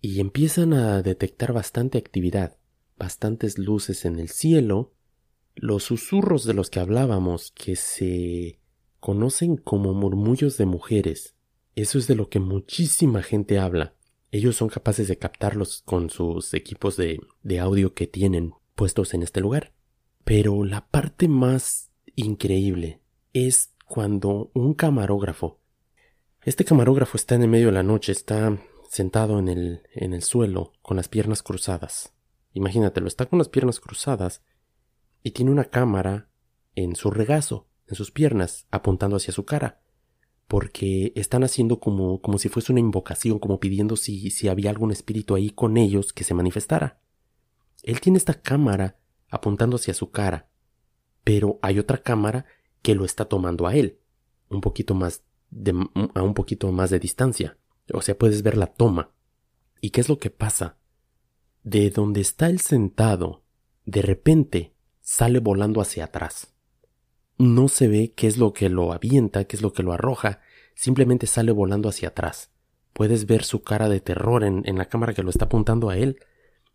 y 0.00 0.20
empiezan 0.20 0.72
a 0.72 1.02
detectar 1.02 1.52
bastante 1.52 1.98
actividad, 1.98 2.58
bastantes 2.98 3.58
luces 3.58 4.04
en 4.04 4.18
el 4.18 4.28
cielo, 4.28 4.92
los 5.60 5.84
susurros 5.84 6.44
de 6.44 6.54
los 6.54 6.70
que 6.70 6.80
hablábamos 6.80 7.52
que 7.52 7.76
se 7.76 8.58
conocen 8.98 9.58
como 9.58 9.92
murmullos 9.92 10.56
de 10.56 10.64
mujeres. 10.64 11.34
Eso 11.74 11.98
es 11.98 12.06
de 12.06 12.14
lo 12.14 12.30
que 12.30 12.40
muchísima 12.40 13.22
gente 13.22 13.58
habla. 13.58 13.94
Ellos 14.30 14.56
son 14.56 14.68
capaces 14.68 15.06
de 15.06 15.18
captarlos 15.18 15.82
con 15.84 16.08
sus 16.08 16.54
equipos 16.54 16.96
de, 16.96 17.20
audio 17.60 17.92
que 17.92 18.06
tienen 18.06 18.54
puestos 18.74 19.12
en 19.12 19.22
este 19.22 19.40
lugar. 19.40 19.74
Pero 20.24 20.64
la 20.64 20.88
parte 20.88 21.28
más 21.28 21.90
increíble 22.16 23.02
es 23.34 23.74
cuando 23.84 24.50
un 24.54 24.72
camarógrafo 24.72 25.60
este 26.42 26.64
camarógrafo 26.64 27.18
está 27.18 27.34
en 27.34 27.42
el 27.42 27.48
medio 27.48 27.66
de 27.66 27.72
la 27.72 27.82
noche, 27.82 28.12
está 28.12 28.58
sentado 28.88 29.38
en 29.38 29.48
el, 29.48 29.82
en 29.92 30.14
el 30.14 30.22
suelo, 30.22 30.72
con 30.80 30.96
las 30.96 31.06
piernas 31.06 31.42
cruzadas. 31.42 32.14
Imagínatelo, 32.54 33.08
está 33.08 33.26
con 33.26 33.38
las 33.38 33.50
piernas 33.50 33.78
cruzadas 33.78 34.42
y 35.22 35.32
tiene 35.32 35.50
una 35.50 35.64
cámara 35.64 36.28
en 36.74 36.96
su 36.96 37.10
regazo, 37.10 37.68
en 37.86 37.96
sus 37.96 38.10
piernas, 38.10 38.66
apuntando 38.70 39.16
hacia 39.16 39.32
su 39.32 39.44
cara 39.44 39.80
porque 40.50 41.12
están 41.14 41.44
haciendo 41.44 41.78
como, 41.78 42.20
como 42.20 42.36
si 42.36 42.48
fuese 42.48 42.72
una 42.72 42.80
invocación, 42.80 43.38
como 43.38 43.60
pidiendo 43.60 43.94
si, 43.94 44.32
si 44.32 44.48
había 44.48 44.70
algún 44.70 44.90
espíritu 44.90 45.36
ahí 45.36 45.50
con 45.50 45.76
ellos 45.76 46.12
que 46.12 46.24
se 46.24 46.34
manifestara. 46.34 47.00
Él 47.84 48.00
tiene 48.00 48.18
esta 48.18 48.42
cámara 48.42 48.98
apuntando 49.28 49.76
hacia 49.76 49.94
su 49.94 50.10
cara, 50.10 50.50
pero 51.22 51.60
hay 51.62 51.78
otra 51.78 51.98
cámara 51.98 52.46
que 52.82 52.96
lo 52.96 53.04
está 53.04 53.26
tomando 53.26 53.68
a 53.68 53.76
él, 53.76 54.00
un 54.48 54.60
poquito 54.60 54.96
más 54.96 55.22
de, 55.50 55.72
a 56.16 56.22
un 56.24 56.34
poquito 56.34 56.72
más 56.72 56.90
de 56.90 56.98
distancia. 56.98 57.56
O 57.94 58.02
sea, 58.02 58.18
puedes 58.18 58.42
ver 58.42 58.56
la 58.56 58.66
toma. 58.66 59.12
¿Y 59.80 59.90
qué 59.90 60.00
es 60.00 60.08
lo 60.08 60.18
que 60.18 60.30
pasa? 60.30 60.78
De 61.62 61.90
donde 61.90 62.22
está 62.22 62.48
él 62.48 62.58
sentado, 62.58 63.44
de 63.84 64.02
repente 64.02 64.74
sale 65.00 65.38
volando 65.40 65.80
hacia 65.80 66.04
atrás 66.04 66.50
no 67.40 67.68
se 67.68 67.88
ve 67.88 68.12
qué 68.14 68.26
es 68.26 68.36
lo 68.36 68.52
que 68.52 68.68
lo 68.68 68.92
avienta, 68.92 69.44
qué 69.44 69.56
es 69.56 69.62
lo 69.62 69.72
que 69.72 69.82
lo 69.82 69.92
arroja, 69.92 70.40
simplemente 70.74 71.26
sale 71.26 71.52
volando 71.52 71.88
hacia 71.88 72.08
atrás. 72.08 72.50
Puedes 72.92 73.24
ver 73.24 73.44
su 73.44 73.62
cara 73.62 73.88
de 73.88 74.00
terror 74.00 74.44
en, 74.44 74.76
la 74.76 74.84
cámara 74.84 75.14
que 75.14 75.22
lo 75.22 75.30
está 75.30 75.46
apuntando 75.46 75.88
a 75.88 75.96
él 75.96 76.18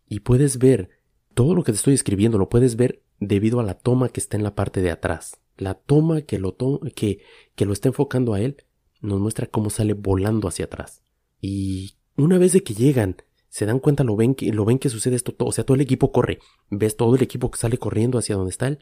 y 0.08 0.20
puedes 0.20 0.58
ver 0.58 0.90
todo 1.34 1.54
lo 1.54 1.62
que 1.62 1.70
te 1.70 1.76
estoy 1.76 1.94
escribiendo, 1.94 2.36
lo 2.36 2.48
puedes 2.48 2.74
ver 2.74 3.02
debido 3.20 3.60
a 3.60 3.62
la 3.62 3.74
toma 3.74 4.08
que 4.08 4.18
está 4.18 4.36
en 4.36 4.42
la 4.42 4.56
parte 4.56 4.82
de 4.82 4.90
atrás. 4.90 5.40
La 5.56 5.74
toma 5.74 6.22
que 6.22 6.38
lo, 6.40 6.56
que, 6.96 7.20
que 7.54 7.64
lo 7.64 7.72
está 7.72 7.88
enfocando 7.88 8.34
a 8.34 8.40
él 8.40 8.56
nos 9.00 9.20
muestra 9.20 9.46
cómo 9.46 9.70
sale 9.70 9.94
volando 9.94 10.48
hacia 10.48 10.64
atrás. 10.64 11.00
Y 11.40 11.94
una 12.16 12.38
vez 12.38 12.52
de 12.52 12.64
que 12.64 12.74
llegan, 12.74 13.16
se 13.56 13.64
dan 13.64 13.78
cuenta, 13.78 14.04
lo 14.04 14.16
ven 14.16 14.34
que, 14.34 14.52
lo 14.52 14.66
ven 14.66 14.78
que 14.78 14.90
sucede 14.90 15.16
esto 15.16 15.32
todo. 15.32 15.48
O 15.48 15.52
sea, 15.52 15.64
todo 15.64 15.76
el 15.76 15.80
equipo 15.80 16.12
corre. 16.12 16.40
Ves 16.68 16.94
todo 16.94 17.16
el 17.16 17.22
equipo 17.22 17.50
que 17.50 17.56
sale 17.56 17.78
corriendo 17.78 18.18
hacia 18.18 18.36
donde 18.36 18.50
está 18.50 18.68
él. 18.68 18.80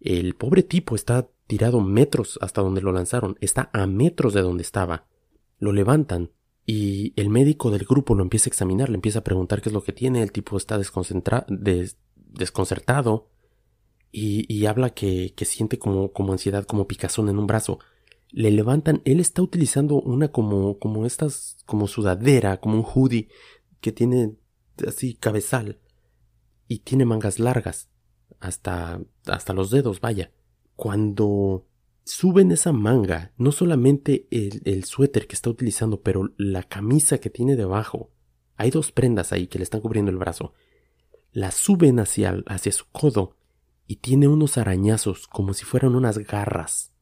El 0.00 0.36
pobre 0.36 0.62
tipo 0.62 0.94
está 0.94 1.28
tirado 1.48 1.80
metros 1.80 2.38
hasta 2.40 2.60
donde 2.60 2.82
lo 2.82 2.92
lanzaron, 2.92 3.36
está 3.40 3.68
a 3.72 3.84
metros 3.88 4.32
de 4.32 4.42
donde 4.42 4.62
estaba. 4.62 5.08
Lo 5.58 5.72
levantan 5.72 6.30
y 6.64 7.12
el 7.16 7.30
médico 7.30 7.72
del 7.72 7.84
grupo 7.84 8.14
lo 8.14 8.22
empieza 8.22 8.48
a 8.48 8.52
examinar, 8.52 8.90
le 8.90 8.94
empieza 8.94 9.18
a 9.18 9.24
preguntar 9.24 9.60
qué 9.60 9.70
es 9.70 9.72
lo 9.72 9.82
que 9.82 9.90
tiene, 9.90 10.22
el 10.22 10.30
tipo 10.30 10.56
está 10.56 10.78
desconcertado 10.78 13.28
y, 14.12 14.46
y 14.48 14.66
habla 14.66 14.90
que, 14.90 15.34
que, 15.34 15.44
siente 15.44 15.80
como, 15.80 16.12
como 16.12 16.30
ansiedad, 16.30 16.64
como 16.64 16.86
picazón 16.86 17.28
en 17.28 17.40
un 17.40 17.48
brazo. 17.48 17.80
Le 18.30 18.52
levantan, 18.52 19.02
él 19.04 19.18
está 19.18 19.42
utilizando 19.42 20.00
una 20.00 20.28
como, 20.28 20.78
como 20.78 21.06
estas, 21.06 21.56
como 21.66 21.88
sudadera, 21.88 22.60
como 22.60 22.76
un 22.76 22.84
hoodie 22.84 23.26
que 23.82 23.92
tiene 23.92 24.36
así 24.86 25.12
cabezal 25.12 25.78
y 26.68 26.78
tiene 26.78 27.04
mangas 27.04 27.38
largas 27.38 27.90
hasta, 28.40 29.02
hasta 29.26 29.52
los 29.52 29.70
dedos, 29.70 30.00
vaya. 30.00 30.32
Cuando 30.76 31.66
suben 32.04 32.52
esa 32.52 32.72
manga, 32.72 33.32
no 33.36 33.52
solamente 33.52 34.26
el, 34.30 34.84
suéter 34.84 35.26
que 35.26 35.34
está 35.34 35.50
utilizando, 35.50 36.00
pero 36.00 36.32
la 36.38 36.62
camisa 36.62 37.18
que 37.18 37.28
tiene 37.28 37.56
debajo, 37.56 38.10
hay 38.56 38.70
dos 38.70 38.92
prendas 38.92 39.32
ahí 39.32 39.48
que 39.48 39.58
le 39.58 39.64
están 39.64 39.80
cubriendo 39.80 40.10
el 40.10 40.16
brazo, 40.16 40.54
la 41.32 41.50
suben 41.50 41.98
hacia, 41.98 42.42
hacia 42.46 42.72
su 42.72 42.84
codo 42.90 43.36
y 43.86 43.96
tiene 43.96 44.28
unos 44.28 44.58
arañazos 44.58 45.26
como 45.26 45.54
si 45.54 45.64
fueran 45.64 45.94
unas 45.94 46.18
garras 46.18 46.92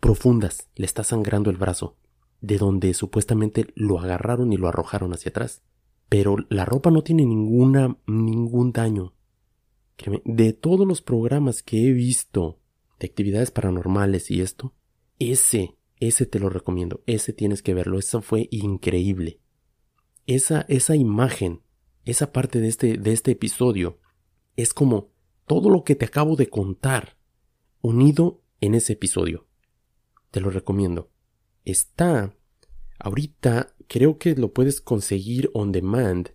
profundas, 0.00 0.68
le 0.74 0.86
está 0.86 1.04
sangrando 1.04 1.50
el 1.50 1.56
brazo, 1.58 1.96
de 2.40 2.56
donde 2.56 2.94
supuestamente 2.94 3.72
lo 3.74 4.00
agarraron 4.00 4.52
y 4.52 4.56
lo 4.56 4.68
arrojaron 4.68 5.12
hacia 5.12 5.28
atrás. 5.28 5.62
Pero 6.10 6.36
la 6.50 6.66
ropa 6.66 6.90
no 6.90 7.02
tiene 7.02 7.24
ninguna, 7.24 7.96
ningún 8.06 8.72
daño, 8.72 9.14
de 10.24 10.52
todos 10.52 10.86
los 10.86 11.02
programas 11.02 11.62
que 11.62 11.88
he 11.88 11.92
visto 11.92 12.58
de 12.98 13.06
actividades 13.06 13.52
paranormales 13.52 14.30
y 14.30 14.40
esto, 14.40 14.74
ese, 15.20 15.76
ese 16.00 16.26
te 16.26 16.40
lo 16.40 16.48
recomiendo, 16.48 17.02
ese 17.06 17.32
tienes 17.32 17.62
que 17.62 17.74
verlo, 17.74 17.98
eso 17.98 18.22
fue 18.22 18.48
increíble. 18.50 19.40
Esa, 20.26 20.62
esa 20.68 20.96
imagen, 20.96 21.62
esa 22.04 22.32
parte 22.32 22.60
de 22.60 22.66
este, 22.66 22.98
de 22.98 23.12
este 23.12 23.30
episodio, 23.30 24.00
es 24.56 24.74
como 24.74 25.12
todo 25.46 25.70
lo 25.70 25.84
que 25.84 25.94
te 25.94 26.06
acabo 26.06 26.34
de 26.34 26.48
contar, 26.48 27.16
unido 27.82 28.42
en 28.60 28.74
ese 28.74 28.94
episodio. 28.94 29.46
Te 30.32 30.40
lo 30.40 30.50
recomiendo. 30.50 31.12
Está, 31.64 32.34
ahorita 32.98 33.76
creo 33.90 34.16
que 34.16 34.36
lo 34.36 34.52
puedes 34.52 34.80
conseguir 34.80 35.50
on 35.52 35.72
demand 35.72 36.30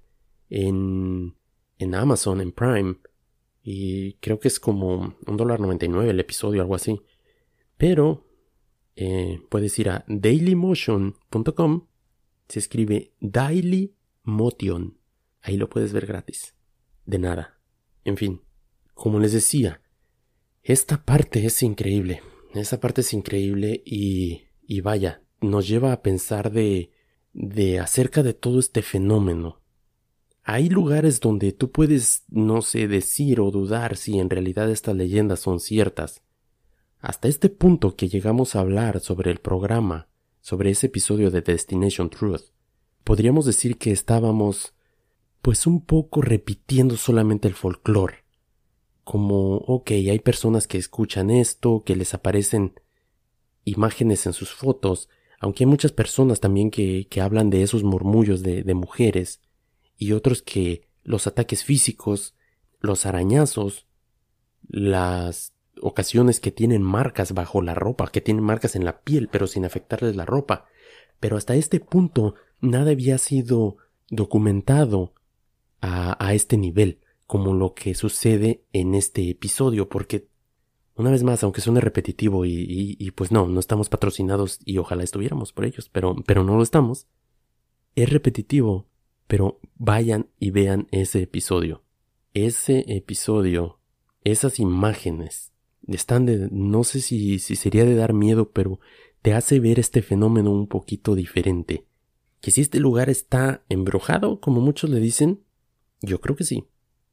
en 0.49 1.33
en 1.77 1.95
Amazon, 1.95 2.41
en 2.41 2.51
Prime, 2.51 2.95
y 3.63 4.13
creo 4.15 4.39
que 4.39 4.47
es 4.47 4.59
como 4.59 5.15
un 5.25 5.37
dólar 5.37 5.59
99 5.59 6.09
el 6.09 6.19
episodio, 6.19 6.61
algo 6.61 6.75
así. 6.75 7.01
Pero 7.77 8.27
eh, 8.95 9.41
puedes 9.49 9.77
ir 9.79 9.89
a 9.89 10.05
dailymotion.com, 10.07 11.87
se 12.47 12.59
escribe 12.59 13.13
Dailymotion, 13.19 14.97
ahí 15.41 15.57
lo 15.57 15.69
puedes 15.69 15.93
ver 15.93 16.05
gratis. 16.05 16.55
De 17.05 17.19
nada. 17.19 17.59
En 18.03 18.17
fin, 18.17 18.41
como 18.93 19.19
les 19.19 19.33
decía, 19.33 19.81
esta 20.63 21.03
parte 21.03 21.45
es 21.45 21.61
increíble. 21.63 22.21
Esta 22.53 22.79
parte 22.79 23.01
es 23.01 23.13
increíble 23.13 23.83
y, 23.85 24.43
y 24.65 24.81
vaya, 24.81 25.23
nos 25.41 25.67
lleva 25.67 25.91
a 25.91 26.01
pensar 26.01 26.51
de, 26.51 26.91
de 27.35 27.79
acerca 27.79 28.23
de 28.23 28.33
todo 28.33 28.59
este 28.59 28.81
fenómeno. 28.81 29.59
Hay 30.41 30.69
lugares 30.69 31.19
donde 31.19 31.51
tú 31.51 31.69
puedes, 31.69 32.23
no 32.29 32.61
sé, 32.61 32.87
decir 32.87 33.41
o 33.41 33.51
dudar 33.51 33.97
si 33.97 34.19
en 34.19 34.29
realidad 34.29 34.71
estas 34.71 34.95
leyendas 34.95 35.41
son 35.41 35.59
ciertas. 35.59 36.23
Hasta 36.99 37.27
este 37.27 37.49
punto 37.49 37.97
que 37.97 38.07
llegamos 38.07 38.55
a 38.55 38.61
hablar 38.61 39.01
sobre 39.01 39.31
el 39.31 39.39
programa, 39.39 40.07
sobre 40.39 40.71
ese 40.71 40.87
episodio 40.87 41.29
de 41.29 41.41
Destination 41.41 42.09
Truth, 42.09 42.53
podríamos 43.03 43.45
decir 43.45 43.77
que 43.77 43.91
estábamos, 43.91 44.73
pues 45.41 45.67
un 45.67 45.85
poco 45.85 46.21
repitiendo 46.21 46.95
solamente 46.95 47.49
el 47.49 47.53
folclore. 47.53 48.23
Como, 49.03 49.57
ok, 49.57 49.91
hay 49.91 50.19
personas 50.19 50.67
que 50.67 50.77
escuchan 50.77 51.29
esto, 51.31 51.83
que 51.85 51.97
les 51.97 52.13
aparecen 52.13 52.79
imágenes 53.65 54.25
en 54.25 54.33
sus 54.33 54.53
fotos, 54.53 55.09
aunque 55.45 55.63
hay 55.63 55.67
muchas 55.67 55.91
personas 55.91 56.39
también 56.39 56.71
que, 56.71 57.07
que 57.07 57.21
hablan 57.21 57.51
de 57.51 57.61
esos 57.61 57.83
murmullos 57.83 58.41
de, 58.41 58.73
mujeres, 58.73 59.41
y 59.95 60.13
otros 60.13 60.41
que 60.41 60.87
los 61.03 61.27
ataques 61.27 61.63
físicos, 61.63 62.33
los 62.79 63.05
arañazos, 63.05 63.85
las 64.67 65.53
ocasiones 65.79 66.39
que 66.39 66.49
tienen 66.49 66.81
marcas 66.81 67.33
bajo 67.33 67.61
la 67.61 67.75
ropa, 67.75 68.07
que 68.07 68.21
tienen 68.21 68.43
marcas 68.43 68.75
en 68.75 68.85
la 68.85 69.01
piel, 69.01 69.29
pero 69.31 69.45
sin 69.45 69.65
afectarles 69.65 70.15
la 70.15 70.25
ropa. 70.25 70.65
Pero 71.19 71.37
hasta 71.37 71.53
este 71.53 71.79
punto 71.79 72.33
nada 72.59 72.89
había 72.89 73.19
sido 73.19 73.77
documentado 74.09 75.13
a, 75.79 76.17
a 76.25 76.33
este 76.33 76.57
nivel, 76.57 77.01
como 77.27 77.53
lo 77.53 77.75
que 77.75 77.93
sucede 77.93 78.63
en 78.73 78.95
este 78.95 79.29
episodio, 79.29 79.89
porque 79.89 80.27
una 80.95 81.11
vez 81.11 81.23
más, 81.23 81.43
aunque 81.43 81.61
suene 81.61 81.81
repetitivo 81.81 82.45
y, 82.45 82.95
y, 82.97 83.11
pues 83.11 83.31
no, 83.31 83.47
no 83.47 83.59
estamos 83.59 83.89
patrocinados 83.89 84.59
y 84.63 84.77
ojalá 84.77 85.03
estuviéramos 85.03 85.51
por 85.51 85.65
ellos, 85.65 85.89
pero, 85.89 86.15
pero 86.25 86.43
no 86.43 86.55
lo 86.55 86.63
estamos, 86.63 87.07
es 87.95 88.09
repetitivo, 88.09 88.87
pero 89.27 89.59
vayan 89.75 90.29
y 90.39 90.51
vean 90.51 90.87
ese 90.91 91.21
episodio. 91.21 91.83
Ese 92.33 92.85
episodio, 92.87 93.79
esas 94.23 94.59
imágenes, 94.59 95.51
están 95.87 96.25
de, 96.25 96.49
no 96.51 96.83
sé 96.83 97.01
si, 97.01 97.39
si 97.39 97.55
sería 97.55 97.85
de 97.85 97.95
dar 97.95 98.13
miedo, 98.13 98.51
pero 98.51 98.79
te 99.21 99.33
hace 99.33 99.59
ver 99.59 99.79
este 99.79 100.01
fenómeno 100.01 100.51
un 100.51 100.67
poquito 100.67 101.15
diferente. 101.15 101.85
Que 102.41 102.51
si 102.51 102.61
este 102.61 102.79
lugar 102.79 103.09
está 103.09 103.63
embrujado, 103.69 104.39
como 104.39 104.61
muchos 104.61 104.89
le 104.89 104.99
dicen, 104.99 105.41
yo 106.01 106.21
creo 106.21 106.35
que 106.35 106.43
sí. 106.43 106.65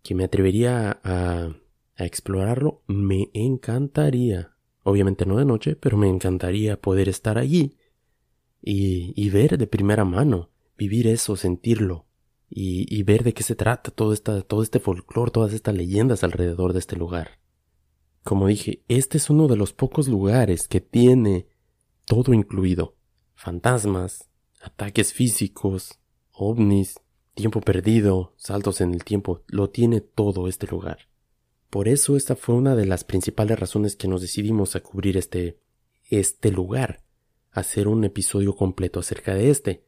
Que 0.03 0.15
me 0.15 0.25
atrevería 0.25 1.01
a, 1.05 1.57
a 1.97 2.05
explorarlo, 2.05 2.83
me 2.87 3.31
encantaría. 3.33 4.57
Obviamente 4.83 5.27
no 5.27 5.37
de 5.37 5.45
noche, 5.45 5.77
pero 5.77 5.97
me 5.97 6.09
encantaría 6.09 6.81
poder 6.81 7.09
estar 7.09 7.39
allí 7.39 7.77
y, 8.61 9.13
y 9.17 9.31
ver 9.31 9.59
de 9.59 9.67
primera 9.67 10.05
mano, 10.05 10.51
vivir 10.77 11.07
eso, 11.07 11.37
sentirlo 11.37 12.07
y, 12.49 12.87
y 12.95 13.03
ver 13.03 13.25
de 13.25 13.33
qué 13.33 13.43
se 13.43 13.55
trata 13.55 13.91
todo, 13.91 14.13
esta, 14.13 14.43
todo 14.43 14.63
este 14.63 14.81
folclore, 14.81 15.31
todas 15.31 15.53
estas 15.53 15.75
leyendas 15.75 16.25
alrededor 16.25 16.73
de 16.73 16.81
este 16.81 16.97
lugar. 16.97 17.41
Como 18.25 18.47
dije, 18.47 18.85
este 18.89 19.19
es 19.19 19.31
uno 19.31 19.49
de 19.49 19.57
los 19.57 19.73
pocos 19.73 20.09
lugares 20.09 20.69
que 20.69 20.81
tiene 20.81 21.49
todo 22.05 22.33
incluido. 22.33 22.97
Fantasmas, 23.35 24.29
ataques 24.61 25.13
físicos, 25.13 25.99
ovnis, 26.31 27.01
tiempo 27.35 27.61
perdido, 27.61 28.35
saltos 28.37 28.81
en 28.81 28.93
el 28.93 29.05
tiempo, 29.05 29.43
lo 29.49 29.71
tiene 29.71 30.01
todo 30.01 30.47
este 30.47 30.67
lugar. 30.67 31.12
Por 31.73 31.89
eso 31.89 32.17
esta 32.17 32.37
fue 32.37 32.55
una 32.55 32.77
de 32.77 32.87
las 32.87 33.03
principales 33.03 33.59
razones 33.59 33.97
que 33.97 34.07
nos 34.07 34.21
decidimos 34.21 34.77
a 34.77 34.81
cubrir 34.81 35.17
este 35.17 35.59
este 36.09 36.53
lugar, 36.53 37.03
hacer 37.51 37.89
un 37.89 38.05
episodio 38.05 38.55
completo 38.55 39.01
acerca 39.01 39.35
de 39.35 39.51
este. 39.51 39.83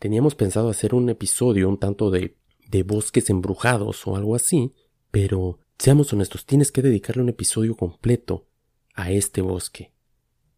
Teníamos 0.00 0.34
pensado 0.34 0.68
hacer 0.68 0.96
un 0.96 1.10
episodio 1.10 1.68
un 1.68 1.78
tanto 1.78 2.10
de 2.10 2.36
de 2.68 2.82
bosques 2.82 3.30
embrujados 3.30 4.04
o 4.06 4.16
algo 4.16 4.34
así, 4.34 4.72
pero 5.12 5.60
Seamos 5.80 6.12
honestos, 6.12 6.44
tienes 6.44 6.72
que 6.72 6.82
dedicarle 6.82 7.22
un 7.22 7.30
episodio 7.30 7.74
completo 7.74 8.46
a 8.92 9.12
este 9.12 9.40
bosque. 9.40 9.94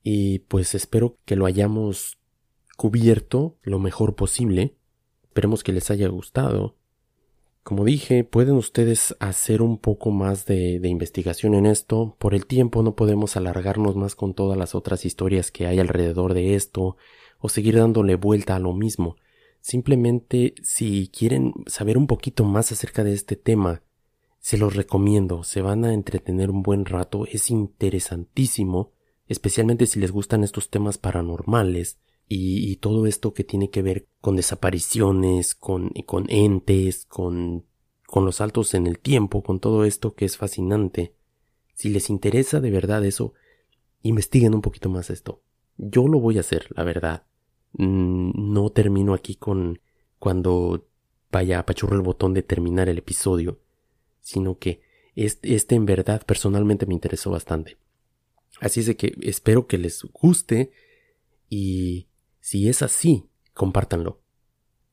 Y 0.02 0.40
pues 0.40 0.74
espero 0.74 1.16
que 1.24 1.36
lo 1.36 1.46
hayamos 1.46 2.18
cubierto 2.76 3.56
lo 3.62 3.78
mejor 3.78 4.16
posible. 4.16 4.74
Esperemos 5.22 5.62
que 5.62 5.72
les 5.72 5.92
haya 5.92 6.08
gustado. 6.08 6.76
Como 7.62 7.84
dije, 7.84 8.24
pueden 8.24 8.56
ustedes 8.56 9.14
hacer 9.20 9.62
un 9.62 9.78
poco 9.78 10.10
más 10.10 10.46
de, 10.46 10.80
investigación 10.82 11.54
en 11.54 11.66
esto. 11.66 12.16
Por 12.18 12.34
el 12.34 12.46
tiempo 12.46 12.82
no 12.82 12.96
podemos 12.96 13.36
alargarnos 13.36 13.94
más 13.94 14.16
con 14.16 14.34
todas 14.34 14.58
las 14.58 14.74
otras 14.74 15.04
historias 15.04 15.52
que 15.52 15.66
hay 15.66 15.78
alrededor 15.78 16.34
de 16.34 16.56
esto 16.56 16.96
o 17.38 17.48
seguir 17.48 17.76
dándole 17.76 18.16
vuelta 18.16 18.56
a 18.56 18.58
lo 18.58 18.72
mismo. 18.72 19.16
Simplemente 19.60 20.54
si 20.62 21.08
quieren 21.16 21.54
saber 21.66 21.96
un 21.98 22.08
poquito 22.08 22.44
más 22.44 22.72
acerca 22.72 23.04
de 23.04 23.12
este 23.12 23.36
tema, 23.36 23.82
se 24.40 24.58
los 24.58 24.74
recomiendo, 24.74 25.44
se 25.44 25.62
van 25.62 25.84
a 25.84 25.94
entretener 25.94 26.50
un 26.50 26.64
buen 26.64 26.84
rato, 26.84 27.26
es 27.30 27.48
interesantísimo, 27.48 28.90
especialmente 29.28 29.86
si 29.86 30.00
les 30.00 30.10
gustan 30.10 30.42
estos 30.42 30.68
temas 30.68 30.98
paranormales 30.98 31.98
y, 32.34 32.76
todo 32.76 33.06
esto 33.06 33.32
que 33.34 33.44
tiene 33.44 33.70
que 33.70 33.82
ver 33.82 34.06
con 34.20 34.36
desapariciones, 34.36 35.54
con, 35.54 35.90
con 36.06 36.26
entes, 36.30 37.06
con, 37.06 37.64
con 38.06 38.24
los 38.24 38.36
saltos 38.36 38.74
en 38.74 38.86
el 38.86 38.98
tiempo, 38.98 39.42
con 39.42 39.60
todo 39.60 39.84
esto 39.84 40.14
que 40.14 40.24
es 40.24 40.36
fascinante. 40.36 41.14
Si 41.74 41.90
les 41.90 42.10
interesa 42.10 42.60
de 42.60 42.70
verdad 42.70 43.04
eso, 43.04 43.34
investiguen 44.02 44.54
un 44.54 44.62
poquito 44.62 44.88
más 44.88 45.10
esto. 45.10 45.42
Yo 45.76 46.08
lo 46.08 46.20
voy 46.20 46.38
a 46.38 46.40
hacer, 46.40 46.66
la 46.70 46.84
verdad. 46.84 47.24
Mm, 47.74 48.52
no 48.52 48.70
termino 48.70 49.14
aquí 49.14 49.36
con 49.36 49.80
cuando 50.18 50.86
vaya 51.30 51.58
a 51.58 51.66
pachurro 51.66 51.96
el 51.96 52.02
botón 52.02 52.34
de 52.34 52.42
terminar 52.42 52.88
el 52.88 52.98
episodio 52.98 53.58
sino 54.22 54.58
que 54.58 54.80
este, 55.14 55.54
este 55.54 55.74
en 55.74 55.84
verdad 55.84 56.24
personalmente 56.24 56.86
me 56.86 56.94
interesó 56.94 57.30
bastante. 57.30 57.76
Así 58.60 58.80
es 58.80 58.86
de 58.86 58.96
que 58.96 59.14
espero 59.22 59.66
que 59.66 59.76
les 59.76 60.02
guste 60.04 60.70
y 61.50 62.06
si 62.42 62.68
es 62.68 62.82
así, 62.82 63.28
compártanlo. 63.54 64.20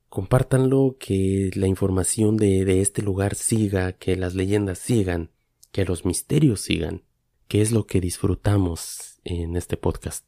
Compártanlo, 0.08 0.97
que 1.00 1.50
la 1.56 1.66
información 1.66 2.38
de, 2.38 2.80
este 2.80 3.02
lugar 3.02 3.34
siga, 3.34 3.93
que 3.93 4.16
las 4.16 4.36
leyendas 4.36 4.78
sigan, 4.78 5.32
que 5.72 5.84
los 5.84 6.06
misterios 6.06 6.62
sigan, 6.62 7.04
que 7.47 7.62
es 7.62 7.72
lo 7.72 7.88
que 7.88 8.02
disfrutamos 8.02 9.20
en 9.24 9.58
este 9.58 9.78
podcast. 9.78 10.28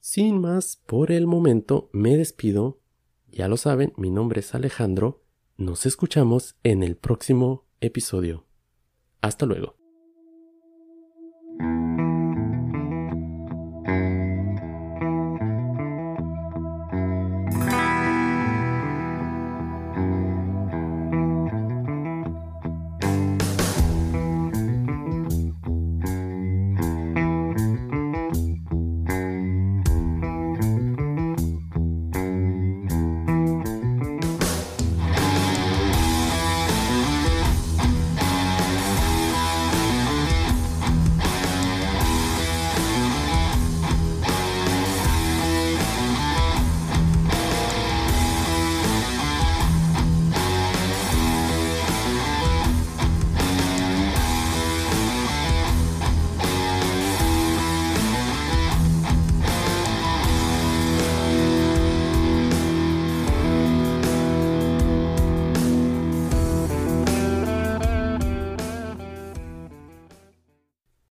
Sin 0.00 0.40
más, 0.40 0.80
por 0.86 1.12
el 1.12 1.26
momento 1.26 1.90
me 1.92 2.16
despido. 2.16 2.80
Ya 3.28 3.46
lo 3.46 3.58
saben, 3.58 3.92
mi 3.96 4.10
nombre 4.10 4.40
es 4.40 4.54
Alejandro. 4.54 5.19
Nos 5.60 5.84
escuchamos 5.84 6.56
en 6.62 6.82
el 6.82 6.96
próximo 6.96 7.66
episodio. 7.82 8.46
Hasta 9.20 9.44
luego. 9.44 9.79